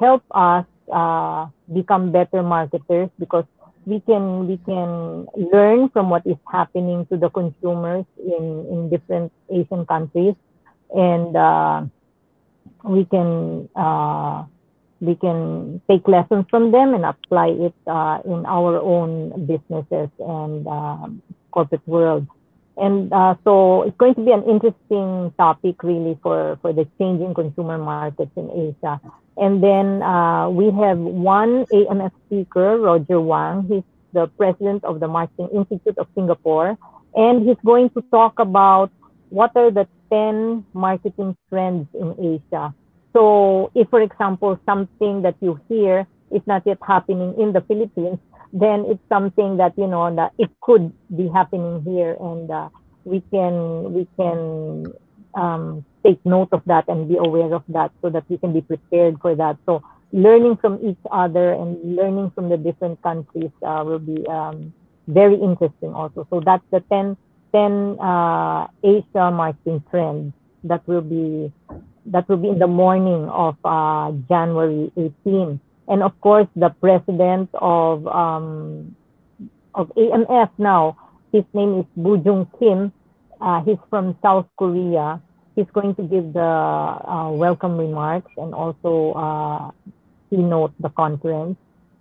help 0.03 0.23
us 0.31 0.65
uh, 0.91 1.47
become 1.71 2.11
better 2.11 2.43
marketers 2.43 3.09
because 3.17 3.45
we 3.85 3.99
can 4.01 4.47
we 4.47 4.57
can 4.65 5.27
learn 5.51 5.89
from 5.89 6.09
what 6.09 6.25
is 6.25 6.39
happening 6.51 7.05
to 7.07 7.17
the 7.17 7.29
consumers 7.29 8.05
in 8.19 8.45
in 8.71 8.89
different 8.89 9.31
Asian 9.49 9.85
countries, 9.85 10.35
and 10.91 11.35
uh, 11.35 11.83
we 12.83 13.05
can 13.05 13.69
uh, 13.75 14.43
we 14.99 15.15
can 15.15 15.81
take 15.89 16.07
lessons 16.07 16.45
from 16.49 16.71
them 16.71 16.93
and 16.93 17.03
apply 17.03 17.47
it 17.47 17.75
uh, 17.87 18.19
in 18.23 18.45
our 18.47 18.79
own 18.79 19.31
businesses 19.45 20.09
and 20.19 20.67
uh, 20.67 21.07
corporate 21.51 21.85
world. 21.87 22.27
And 22.75 23.13
uh, 23.13 23.35
so 23.43 23.83
it's 23.83 23.97
going 23.97 24.15
to 24.15 24.25
be 24.25 24.31
an 24.31 24.43
interesting 24.43 25.33
topic 25.37 25.83
really 25.83 26.17
for, 26.23 26.57
for 26.61 26.73
the 26.73 26.87
changing 26.97 27.33
consumer 27.33 27.77
markets 27.77 28.31
in 28.35 28.49
Asia. 28.49 28.99
And 29.37 29.63
then 29.63 30.01
uh, 30.01 30.49
we 30.49 30.65
have 30.65 30.97
one 30.97 31.65
AMF 31.65 32.11
speaker, 32.25 32.77
Roger 32.77 33.21
Wang. 33.21 33.65
He's 33.69 33.83
the 34.13 34.27
president 34.37 34.83
of 34.83 34.99
the 34.99 35.07
Marketing 35.07 35.49
Institute 35.53 35.97
of 35.97 36.07
Singapore. 36.15 36.77
And 37.15 37.47
he's 37.47 37.57
going 37.65 37.89
to 37.91 38.01
talk 38.09 38.39
about 38.39 38.91
what 39.29 39.51
are 39.55 39.71
the 39.71 39.87
10 40.11 40.65
marketing 40.73 41.35
trends 41.49 41.87
in 41.93 42.13
Asia. 42.19 42.73
So 43.13 43.71
if, 43.75 43.89
for 43.89 44.01
example, 44.01 44.59
something 44.65 45.21
that 45.21 45.35
you 45.41 45.59
hear 45.69 46.07
is 46.31 46.41
not 46.45 46.63
yet 46.65 46.79
happening 46.85 47.35
in 47.39 47.53
the 47.53 47.61
Philippines, 47.61 48.17
then 48.53 48.85
it's 48.87 49.01
something 49.09 49.57
that 49.57 49.73
you 49.77 49.87
know 49.87 50.13
that 50.15 50.31
it 50.37 50.49
could 50.61 50.93
be 51.17 51.27
happening 51.27 51.81
here, 51.83 52.15
and 52.19 52.49
uh, 52.49 52.69
we 53.03 53.21
can 53.31 53.91
we 53.93 54.07
can 54.15 54.85
um, 55.33 55.83
take 56.05 56.23
note 56.25 56.49
of 56.53 56.61
that 56.65 56.87
and 56.87 57.09
be 57.09 57.17
aware 57.17 57.53
of 57.53 57.63
that, 57.69 57.91
so 58.01 58.09
that 58.09 58.23
we 58.29 58.37
can 58.37 58.53
be 58.53 58.61
prepared 58.61 59.19
for 59.21 59.35
that. 59.35 59.57
So 59.65 59.81
learning 60.13 60.57
from 60.57 60.77
each 60.85 61.01
other 61.11 61.53
and 61.53 61.95
learning 61.95 62.31
from 62.35 62.47
the 62.47 62.57
different 62.57 63.01
countries 63.01 63.49
uh, 63.65 63.83
will 63.83 63.99
be 63.99 64.25
um, 64.27 64.71
very 65.07 65.35
interesting 65.35 65.93
also. 65.93 66.27
So 66.29 66.39
that's 66.39 66.63
the 66.71 66.81
10, 66.91 67.17
10 67.51 67.99
uh, 67.99 68.67
Asia 68.83 69.31
marketing 69.33 69.83
trends 69.89 70.33
that 70.63 70.87
will 70.87 71.01
be 71.01 71.51
that 72.05 72.27
will 72.29 72.37
be 72.37 72.49
in 72.49 72.59
the 72.59 72.67
morning 72.67 73.27
of 73.29 73.57
uh, 73.65 74.11
January 74.29 74.91
18 74.95 75.59
and 75.87 76.03
of 76.03 76.13
course 76.21 76.47
the 76.55 76.69
president 76.81 77.49
of 77.53 78.07
um, 78.07 78.95
of 79.75 79.91
AMF 79.97 80.49
now. 80.57 80.97
His 81.31 81.43
name 81.53 81.79
is 81.79 81.85
Bujung 81.97 82.45
Kim. 82.59 82.93
Uh, 83.41 83.61
he's 83.65 83.81
from 83.89 84.15
South 84.21 84.45
Korea. 84.57 85.19
He's 85.55 85.69
going 85.73 85.95
to 85.95 86.03
give 86.03 86.33
the 86.33 86.39
uh, 86.39 87.29
welcome 87.31 87.77
remarks 87.77 88.29
and 88.37 88.53
also 88.53 89.13
uh, 89.17 89.71
keynote 90.29 90.73
the 90.79 90.89
conference. 90.89 91.57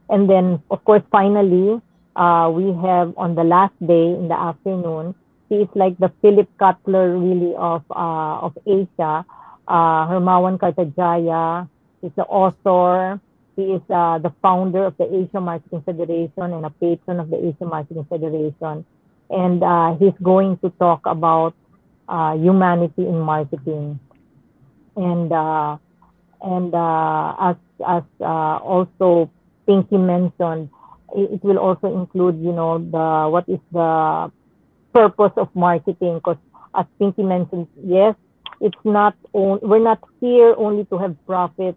And 0.09 0.29
then, 0.29 0.63
of 0.71 0.85
course, 0.85 1.03
finally, 1.11 1.81
uh, 2.17 2.53
we 2.53 2.73
have 2.85 3.17
on 3.17 3.35
the 3.35 3.45
last 3.45 3.73
day 3.81 4.13
in 4.13 4.29
the 4.29 4.39
afternoon, 4.39 5.15
he 5.49 5.65
is 5.65 5.69
like 5.75 5.97
the 5.99 6.13
Philip 6.21 6.49
Kotler 6.61 7.17
really 7.17 7.57
of 7.57 7.85
uh, 7.91 8.45
of 8.45 8.57
Asia. 8.67 9.25
Uh, 9.69 10.09
Hermawan 10.09 10.59
Kartajaya 10.61 11.69
is 12.03 12.13
the 12.17 12.25
author 12.25 13.21
he 13.57 13.63
is 13.63 13.83
uh, 13.91 14.19
the 14.19 14.33
founder 14.41 14.85
of 14.85 14.97
the 14.97 15.05
Asia 15.05 15.41
Marketing 15.41 15.83
Federation 15.83 16.53
and 16.53 16.65
a 16.65 16.71
patron 16.71 17.21
of 17.21 17.31
the 17.31 17.37
Asia 17.37 17.65
Marketing 17.65 18.07
Federation. 18.09 18.85
And 19.31 19.63
uh, 19.63 19.97
he's 19.97 20.17
going 20.23 20.59
to 20.59 20.71
talk 20.79 21.01
about 21.07 21.55
uh, 22.09 22.35
humanity 22.37 23.07
in 23.07 23.19
marketing. 23.21 24.01
And 24.97 25.33
uh, 25.33 25.77
and 26.43 26.75
uh, 26.75 27.35
as 27.41 27.57
as 27.87 28.03
uh, 28.21 28.57
also 28.59 29.31
Pinky 29.67 29.97
mentioned, 29.97 30.69
it, 31.15 31.43
will 31.43 31.59
also 31.59 31.95
include 31.95 32.43
you 32.43 32.53
know 32.53 32.79
the 32.79 33.31
what 33.31 33.49
is 33.49 33.61
the 33.73 34.31
purpose 34.93 35.33
of 35.37 35.49
marketing 35.55 36.17
because 36.17 36.37
as 36.75 36.87
Pinky 36.99 37.23
mentioned, 37.23 37.69
yes, 37.85 38.15
it's 38.61 38.85
not 38.85 39.15
on, 39.33 39.61
we're 39.63 39.79
not 39.83 40.01
here 40.21 40.55
only 40.57 40.85
to 40.87 40.99
have 40.99 41.17
profit 41.27 41.77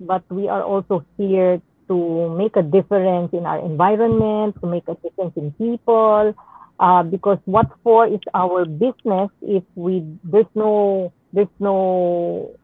but 0.00 0.24
we 0.30 0.48
are 0.48 0.62
also 0.62 1.04
here 1.16 1.60
to 1.88 2.30
make 2.36 2.56
a 2.56 2.62
difference 2.62 3.32
in 3.32 3.44
our 3.46 3.58
environment, 3.58 4.56
to 4.60 4.66
make 4.66 4.86
a 4.88 4.94
difference 5.02 5.36
in 5.36 5.52
people. 5.52 6.34
Uh, 6.78 7.02
because 7.02 7.38
what 7.44 7.68
for 7.84 8.06
is 8.06 8.20
our 8.32 8.64
business 8.64 9.28
if 9.42 9.62
we 9.74 10.00
there's 10.24 10.48
no 10.54 11.12
there's 11.32 11.52
no 11.58 12.56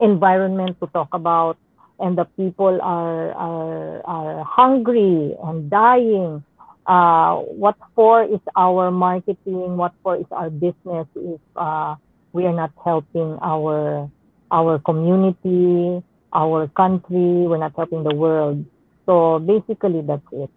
environment 0.00 0.78
to 0.78 0.86
talk 0.94 1.08
about 1.12 1.58
and 1.98 2.16
the 2.16 2.24
people 2.36 2.78
are 2.82 3.32
are, 3.32 4.02
are 4.06 4.44
hungry 4.44 5.34
and 5.42 5.70
dying. 5.70 6.44
Uh, 6.86 7.36
what 7.56 7.76
for 7.94 8.22
is 8.22 8.40
our 8.56 8.90
marketing? 8.90 9.76
What 9.76 9.94
for 10.02 10.16
is 10.16 10.26
our 10.30 10.50
business 10.50 11.08
if 11.16 11.40
uh, 11.56 11.96
we 12.32 12.46
are 12.46 12.52
not 12.52 12.70
helping 12.84 13.38
our 13.42 14.10
our 14.50 14.78
community, 14.78 16.02
our 16.34 16.68
country, 16.68 17.46
we're 17.46 17.58
not 17.58 17.72
helping 17.76 18.02
the 18.02 18.14
world. 18.14 18.64
So 19.06 19.38
basically, 19.38 20.02
that's 20.02 20.22
it. 20.32 20.50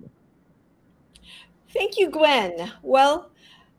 Thank 1.74 1.98
you, 1.98 2.10
Gwen. 2.10 2.72
Well, 2.82 3.30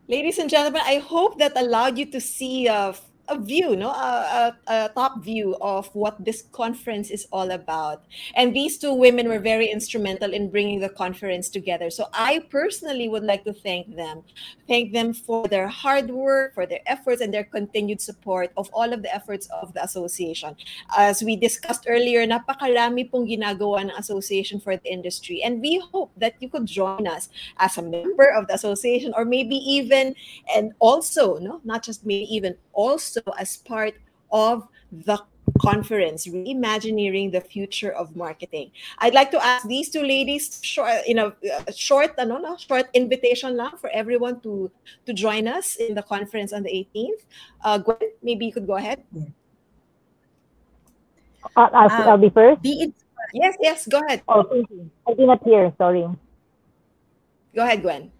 ladies 0.07 0.39
and 0.39 0.49
gentlemen, 0.49 0.81
I 0.85 0.99
hope 0.99 1.39
that 1.39 1.57
allowed 1.57 1.97
you 1.97 2.05
to 2.07 2.21
see 2.21 2.67
uh, 2.67 2.93
a 3.29 3.39
view, 3.39 3.75
no, 3.75 3.89
a, 3.89 4.55
a, 4.67 4.73
a, 4.73 4.89
top 4.89 5.23
view 5.23 5.55
of 5.61 5.87
what 5.93 6.23
this 6.23 6.43
conference 6.51 7.09
is 7.09 7.27
all 7.31 7.51
about. 7.51 8.03
And 8.35 8.55
these 8.55 8.77
two 8.77 8.93
women 8.93 9.29
were 9.29 9.39
very 9.39 9.67
instrumental 9.67 10.33
in 10.33 10.49
bringing 10.49 10.79
the 10.79 10.89
conference 10.89 11.49
together. 11.49 11.89
So 11.89 12.07
I 12.13 12.45
personally 12.49 13.07
would 13.07 13.23
like 13.23 13.43
to 13.45 13.53
thank 13.53 13.95
them, 13.95 14.23
thank 14.67 14.93
them 14.93 15.13
for 15.13 15.47
their 15.47 15.67
hard 15.67 16.09
work, 16.09 16.53
for 16.53 16.65
their 16.65 16.81
efforts, 16.85 17.21
and 17.21 17.33
their 17.33 17.43
continued 17.43 18.01
support 18.01 18.51
of 18.57 18.69
all 18.73 18.91
of 18.91 19.03
the 19.03 19.13
efforts 19.13 19.47
of 19.61 19.73
the 19.73 19.83
association. 19.83 20.55
As 20.97 21.23
we 21.23 21.35
discussed 21.35 21.85
earlier, 21.87 22.25
napakarami 22.25 23.11
pong 23.11 23.27
ginagawa 23.27 23.81
ng 23.81 23.91
association 23.97 24.59
for 24.59 24.75
the 24.77 24.91
industry, 24.91 25.43
and 25.43 25.61
we 25.61 25.79
hope 25.91 26.11
that 26.17 26.35
you 26.39 26.49
could 26.49 26.65
join 26.65 27.07
us 27.07 27.29
as 27.57 27.77
a 27.77 27.81
member 27.81 28.29
of 28.31 28.47
the 28.47 28.53
association, 28.53 29.13
or 29.15 29.25
maybe 29.25 29.55
even 29.55 30.15
and 30.55 30.73
also, 30.79 31.37
no, 31.37 31.61
not 31.63 31.83
just 31.83 32.05
maybe 32.05 32.25
even 32.33 32.55
also 32.73 33.18
as 33.37 33.57
part 33.57 33.95
of 34.31 34.67
the 34.91 35.17
conference 35.59 36.27
reimagining 36.27 37.31
the 37.31 37.41
future 37.41 37.91
of 37.91 38.15
marketing. 38.15 38.71
I'd 38.99 39.13
like 39.13 39.31
to 39.31 39.43
ask 39.43 39.67
these 39.67 39.89
two 39.89 40.03
ladies 40.03 40.59
short 40.61 41.07
you 41.07 41.15
know 41.15 41.33
short 41.73 42.13
ano, 42.17 42.37
no, 42.37 42.57
short 42.57 42.87
invitation 42.93 43.57
lang 43.57 43.77
for 43.77 43.89
everyone 43.89 44.39
to 44.41 44.71
to 45.05 45.13
join 45.13 45.47
us 45.47 45.75
in 45.75 45.95
the 45.95 46.03
conference 46.03 46.53
on 46.53 46.63
the 46.63 46.69
18th 46.69 47.21
uh, 47.65 47.77
gwen 47.77 48.13
maybe 48.21 48.45
you 48.45 48.53
could 48.53 48.67
go 48.67 48.75
ahead. 48.75 49.03
Uh, 51.55 51.69
I'll, 51.73 51.91
uh, 51.91 52.11
I'll 52.13 52.17
be 52.17 52.29
first? 52.29 52.61
be 52.61 52.89
it, 52.89 52.93
yes 53.33 53.55
yes 53.59 53.87
go 53.87 53.99
ahead. 54.05 54.21
Oh 54.27 54.45
i 55.07 55.13
did 55.13 55.27
not 55.27 55.43
hear 55.43 55.73
sorry. 55.77 56.07
Go 57.55 57.63
ahead 57.65 57.81
gwen. 57.81 58.11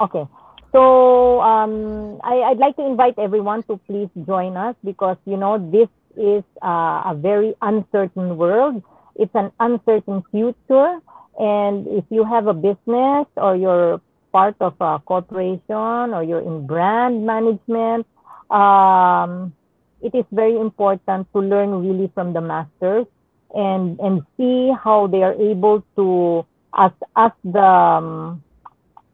Okay 0.00 0.26
so 0.72 1.40
um, 1.42 2.20
I, 2.24 2.48
would 2.50 2.58
like 2.58 2.76
to 2.76 2.86
invite 2.86 3.18
everyone 3.18 3.62
to 3.64 3.76
please 3.86 4.08
join 4.26 4.56
us 4.56 4.74
because 4.82 5.16
you 5.26 5.36
know 5.36 5.58
this 5.58 5.88
is 6.16 6.42
uh, 6.62 7.12
a 7.12 7.14
very 7.16 7.54
uncertain 7.60 8.36
world. 8.36 8.82
It's 9.16 9.34
an 9.34 9.52
uncertain 9.60 10.24
future, 10.30 10.98
and 11.38 11.86
if 11.88 12.04
you 12.08 12.24
have 12.24 12.46
a 12.46 12.54
business 12.54 13.26
or 13.36 13.56
you're 13.56 14.00
part 14.32 14.56
of 14.60 14.74
a 14.80 14.98
corporation 15.04 16.16
or 16.16 16.24
you're 16.24 16.40
in 16.40 16.66
brand 16.66 17.26
management, 17.26 18.06
um, 18.50 19.52
it 20.00 20.14
is 20.14 20.24
very 20.32 20.56
important 20.58 21.28
to 21.34 21.40
learn 21.40 21.86
really 21.86 22.10
from 22.14 22.32
the 22.32 22.40
masters 22.40 23.06
and 23.54 24.00
and 24.00 24.22
see 24.38 24.72
how 24.82 25.06
they 25.06 25.22
are 25.22 25.34
able 25.34 25.84
to 25.96 26.46
as 26.76 26.92
as 27.16 27.32
the 27.44 27.60
um, 27.60 28.42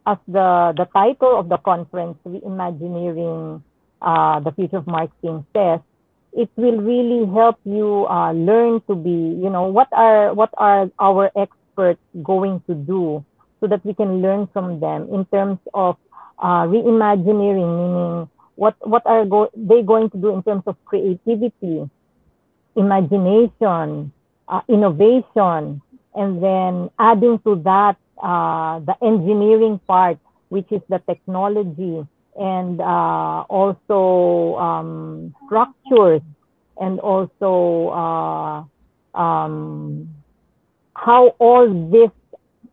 as 0.09 0.17
the, 0.27 0.73
the 0.77 0.87
title 0.97 1.39
of 1.39 1.49
the 1.51 1.59
conference, 1.59 2.17
Reimagineering 2.27 3.63
uh, 4.01 4.41
the 4.41 4.53
Future 4.53 4.79
of 4.79 4.87
Marketing 4.87 5.45
says, 5.55 5.81
it 6.33 6.49
will 6.57 6.81
really 6.81 7.27
help 7.33 7.59
you 7.65 8.07
uh, 8.09 8.33
learn 8.33 8.81
to 8.89 8.95
be, 8.95 9.11
you 9.11 9.51
know, 9.51 9.65
what 9.69 9.89
are 9.93 10.33
what 10.33 10.51
are 10.57 10.91
our 10.99 11.31
experts 11.37 12.01
going 12.23 12.63
to 12.69 12.75
do 12.75 13.25
so 13.61 13.67
that 13.67 13.85
we 13.85 13.93
can 13.93 14.23
learn 14.23 14.49
from 14.53 14.81
them 14.81 15.09
in 15.13 15.25
terms 15.27 15.59
of 15.75 15.97
uh, 16.39 16.65
reimagineering, 16.65 17.69
meaning 17.69 18.31
what 18.57 18.77
what 18.87 19.03
are 19.05 19.25
go- 19.27 19.51
they 19.57 19.83
going 19.83 20.09
to 20.11 20.17
do 20.17 20.33
in 20.33 20.43
terms 20.43 20.63
of 20.67 20.77
creativity, 20.85 21.85
imagination, 22.77 24.13
uh, 24.49 24.61
innovation, 24.69 25.83
and 26.15 26.43
then 26.43 26.89
adding 26.99 27.39
to 27.41 27.57
that 27.65 27.97
uh, 28.23 28.81
the 28.81 28.95
engineering 29.03 29.81
part, 29.87 30.19
which 30.49 30.71
is 30.71 30.81
the 30.89 30.99
technology 31.07 32.07
and 32.39 32.81
uh, 32.81 33.45
also 33.51 34.57
um, 34.59 35.35
structures 35.47 36.23
and 36.81 37.01
also 37.01 37.89
uh, 37.91 39.19
um, 39.19 40.09
how 40.95 41.35
all 41.39 41.69
this 41.91 42.11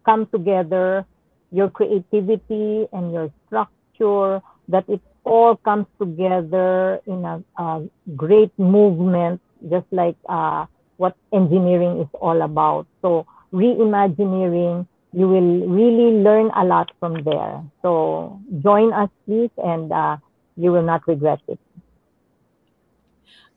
come 0.05 0.27
together, 0.27 1.05
your 1.51 1.69
creativity 1.69 2.87
and 2.93 3.11
your 3.11 3.31
structure, 3.47 4.41
that 4.67 4.87
it 4.87 5.01
all 5.25 5.55
comes 5.55 5.85
together 5.99 7.01
in 7.07 7.25
a, 7.25 7.43
a 7.57 7.87
great 8.15 8.51
movement, 8.59 9.41
just 9.69 9.85
like 9.91 10.15
uh, 10.29 10.65
what 10.97 11.15
engineering 11.33 12.01
is 12.01 12.07
all 12.21 12.41
about. 12.43 12.85
So 13.01 13.25
reimagineering, 13.51 14.87
you 15.15 15.31
will 15.31 15.63
really 15.71 16.19
learn 16.19 16.51
a 16.59 16.65
lot 16.67 16.91
from 16.99 17.23
there. 17.23 17.63
So 17.81 18.37
join 18.59 18.91
us, 18.91 19.09
please, 19.23 19.49
and 19.55 19.87
uh, 19.87 20.17
you 20.59 20.75
will 20.75 20.83
not 20.83 21.07
regret 21.07 21.39
it. 21.47 21.57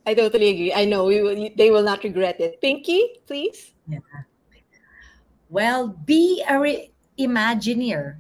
I 0.07 0.15
totally 0.15 0.49
agree. 0.55 0.73
I 0.73 0.85
know 0.87 1.05
we 1.05 1.21
will, 1.21 1.51
they 1.59 1.71
will 1.71 1.83
not 1.83 2.05
regret 2.05 2.41
it. 2.41 2.63
Pinky, 2.63 3.19
please. 3.27 3.75
Yeah. 3.89 3.99
Well, 5.51 5.89
be 5.89 6.45
a 6.49 6.61
re- 6.61 6.93
Imagineer. 7.19 8.17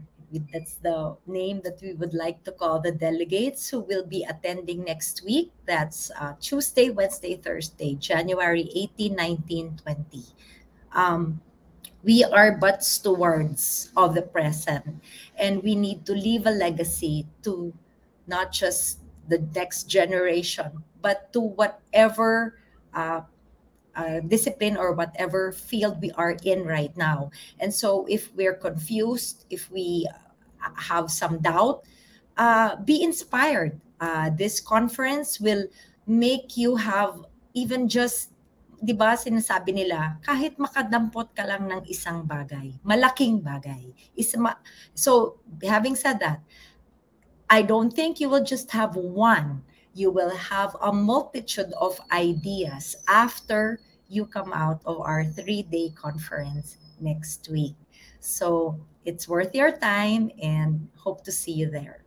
That's 0.52 0.74
the 0.82 1.16
name 1.26 1.62
that 1.62 1.80
we 1.80 1.94
would 1.94 2.12
like 2.12 2.42
to 2.44 2.52
call 2.52 2.80
the 2.80 2.92
delegates 2.92 3.70
who 3.70 3.80
will 3.80 4.04
be 4.04 4.26
attending 4.28 4.84
next 4.84 5.22
week. 5.24 5.52
That's 5.64 6.10
uh, 6.20 6.34
Tuesday, 6.40 6.90
Wednesday, 6.90 7.36
Thursday, 7.36 7.94
January 7.94 8.68
18, 8.74 9.14
19, 9.14 9.78
20. 9.80 10.22
Um, 10.92 11.40
we 12.02 12.24
are 12.24 12.56
but 12.56 12.84
stewards 12.84 13.90
of 13.96 14.14
the 14.14 14.22
present, 14.22 14.84
and 15.36 15.62
we 15.62 15.74
need 15.74 16.06
to 16.06 16.12
leave 16.12 16.46
a 16.46 16.50
legacy 16.50 17.26
to 17.42 17.72
not 18.26 18.52
just 18.52 19.00
the 19.28 19.38
next 19.54 19.84
generation, 19.84 20.70
but 21.02 21.32
to 21.32 21.40
whatever 21.40 22.58
uh, 22.94 23.22
uh, 23.96 24.20
discipline 24.20 24.76
or 24.76 24.92
whatever 24.92 25.52
field 25.52 26.00
we 26.00 26.10
are 26.12 26.36
in 26.44 26.64
right 26.64 26.96
now. 26.96 27.30
And 27.58 27.72
so, 27.72 28.06
if 28.06 28.32
we're 28.34 28.54
confused, 28.54 29.44
if 29.50 29.70
we 29.70 30.06
have 30.76 31.10
some 31.10 31.38
doubt, 31.38 31.82
uh, 32.36 32.76
be 32.76 33.02
inspired. 33.02 33.80
Uh, 34.00 34.30
this 34.30 34.60
conference 34.60 35.40
will 35.40 35.66
make 36.06 36.56
you 36.56 36.76
have 36.76 37.26
even 37.54 37.88
just, 37.88 38.30
di 38.78 38.94
ba 38.94 39.18
sinasabi 39.18 39.74
nila, 39.74 40.18
kahit 40.22 40.54
makadampot 40.56 41.34
ka 41.34 41.42
lang 41.42 41.66
ng 41.66 41.82
isang 41.90 42.22
bagay, 42.22 42.74
malaking 42.86 43.42
bagay. 43.42 43.90
Isa 44.14 44.38
so, 44.94 45.42
having 45.66 45.98
said 45.98 46.22
that, 46.22 46.40
I 47.50 47.62
don't 47.62 47.90
think 47.90 48.20
you 48.20 48.28
will 48.28 48.44
just 48.44 48.70
have 48.70 48.94
one. 48.94 49.64
You 49.94 50.10
will 50.10 50.30
have 50.30 50.76
a 50.82 50.92
multitude 50.92 51.72
of 51.80 51.98
ideas 52.12 52.94
after 53.08 53.80
you 54.06 54.26
come 54.26 54.52
out 54.52 54.80
of 54.86 55.00
our 55.00 55.24
three 55.24 55.62
day 55.62 55.90
conference 55.96 56.78
next 57.00 57.48
week. 57.48 57.74
So 58.20 58.78
it's 59.04 59.28
worth 59.28 59.54
your 59.54 59.72
time 59.72 60.30
and 60.42 60.88
hope 60.96 61.24
to 61.24 61.32
see 61.32 61.52
you 61.52 61.70
there. 61.70 62.04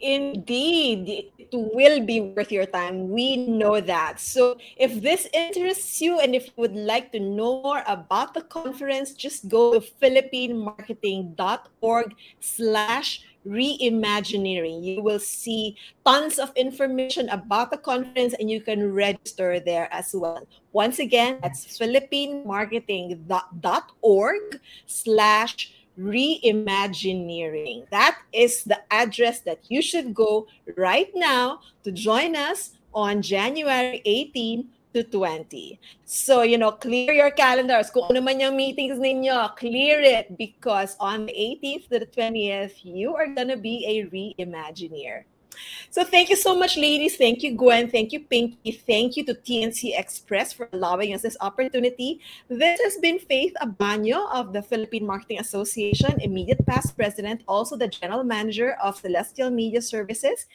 Indeed, 0.00 1.28
it 1.36 1.50
will 1.52 2.00
be 2.00 2.20
worth 2.20 2.50
your 2.50 2.64
time. 2.64 3.10
We 3.10 3.36
know 3.36 3.78
that. 3.80 4.18
So, 4.18 4.56
if 4.76 5.02
this 5.02 5.28
interests 5.34 6.00
you 6.00 6.20
and 6.20 6.34
if 6.34 6.46
you 6.46 6.52
would 6.56 6.74
like 6.74 7.12
to 7.12 7.20
know 7.20 7.60
more 7.60 7.82
about 7.86 8.32
the 8.32 8.40
conference, 8.40 9.12
just 9.12 9.48
go 9.48 9.78
to 9.78 9.80
philippinemarketing.org 9.80 12.14
slash 12.40 13.20
reimagineering. 13.46 14.82
You 14.84 15.02
will 15.02 15.18
see 15.18 15.76
tons 16.04 16.38
of 16.38 16.52
information 16.56 17.28
about 17.28 17.70
the 17.70 17.78
conference 17.78 18.34
and 18.38 18.50
you 18.50 18.60
can 18.60 18.92
register 18.92 19.60
there 19.60 19.88
as 19.92 20.14
well. 20.14 20.46
Once 20.72 20.98
again, 20.98 21.38
that's 21.42 21.78
philippinemarketing.org 21.78 24.60
slash 24.86 25.72
reimagineering. 26.00 27.84
That 27.90 28.18
is 28.32 28.64
the 28.64 28.80
address 28.90 29.40
that 29.40 29.60
you 29.68 29.82
should 29.82 30.14
go 30.14 30.46
right 30.76 31.10
now 31.14 31.60
to 31.84 31.92
join 31.92 32.34
us 32.34 32.72
on 32.94 33.22
January 33.22 34.02
18 34.04 34.68
to 34.94 35.04
20. 35.04 35.78
So, 36.04 36.42
you 36.42 36.58
know, 36.58 36.72
clear 36.72 37.12
your 37.12 37.30
calendars. 37.30 37.90
Kung 37.90 38.10
ano 38.10 38.20
man 38.20 38.40
yung 38.40 38.56
meetings 38.56 38.98
ninyo, 38.98 39.54
clear 39.54 40.00
it 40.00 40.36
because 40.36 40.96
on 40.98 41.26
the 41.26 41.32
18th 41.32 41.88
to 41.90 41.98
the 42.00 42.10
20th, 42.10 42.82
you 42.82 43.14
are 43.14 43.28
going 43.28 43.48
to 43.48 43.60
be 43.60 43.86
a 43.86 44.10
reimagineer. 44.10 45.24
So 45.90 46.04
thank 46.04 46.30
you 46.30 46.36
so 46.36 46.56
much, 46.56 46.76
ladies. 46.76 47.16
Thank 47.16 47.42
you, 47.42 47.54
Gwen. 47.56 47.90
Thank 47.90 48.12
you, 48.12 48.20
Pinky. 48.20 48.72
Thank 48.72 49.16
you 49.16 49.24
to 49.26 49.34
TNC 49.34 49.98
Express 49.98 50.52
for 50.52 50.68
allowing 50.72 51.14
us 51.14 51.22
this 51.22 51.36
opportunity. 51.40 52.20
This 52.48 52.80
has 52.80 52.96
been 52.98 53.18
Faith 53.18 53.54
Abanyo 53.60 54.30
of 54.32 54.52
the 54.52 54.62
Philippine 54.62 55.06
Marketing 55.06 55.40
Association, 55.40 56.20
immediate 56.20 56.64
past 56.66 56.96
president, 56.96 57.42
also 57.48 57.76
the 57.76 57.88
general 57.88 58.24
manager 58.24 58.76
of 58.82 58.96
Celestial 58.96 59.50
Media 59.50 59.82
Services. 59.82 60.46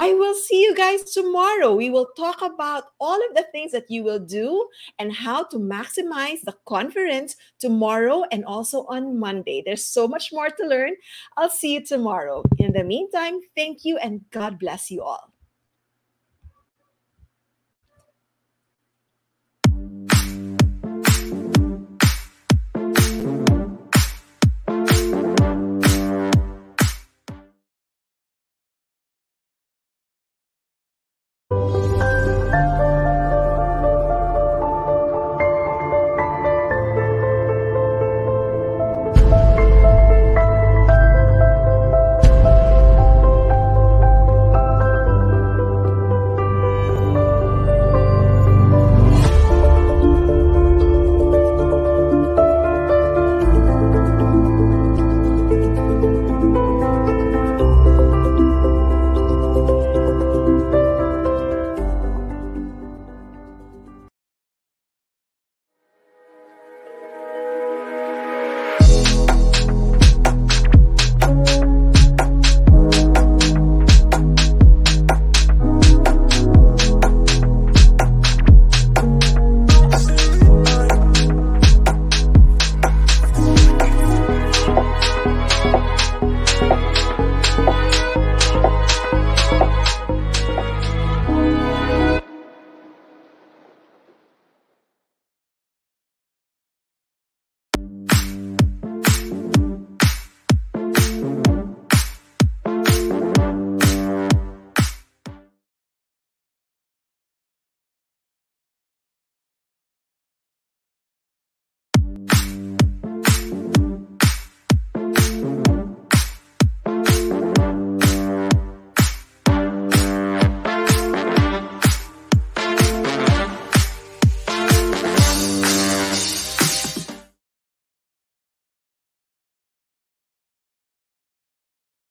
I 0.00 0.14
will 0.14 0.34
see 0.34 0.62
you 0.62 0.74
guys 0.74 1.02
tomorrow. 1.04 1.74
We 1.74 1.90
will 1.90 2.08
talk 2.16 2.40
about 2.40 2.84
all 2.98 3.16
of 3.16 3.36
the 3.36 3.44
things 3.52 3.72
that 3.72 3.90
you 3.90 4.02
will 4.02 4.18
do 4.18 4.66
and 4.98 5.12
how 5.12 5.44
to 5.44 5.58
maximize 5.58 6.40
the 6.40 6.54
conference 6.66 7.36
tomorrow 7.58 8.24
and 8.32 8.42
also 8.46 8.86
on 8.86 9.18
Monday. 9.18 9.62
There's 9.64 9.84
so 9.84 10.08
much 10.08 10.32
more 10.32 10.48
to 10.48 10.66
learn. 10.66 10.92
I'll 11.36 11.50
see 11.50 11.74
you 11.74 11.84
tomorrow. 11.84 12.42
In 12.56 12.72
the 12.72 12.84
meantime, 12.84 13.40
thank 13.54 13.84
you 13.84 13.98
and 13.98 14.22
God 14.30 14.58
bless 14.58 14.90
you 14.90 15.02
all. 15.02 15.31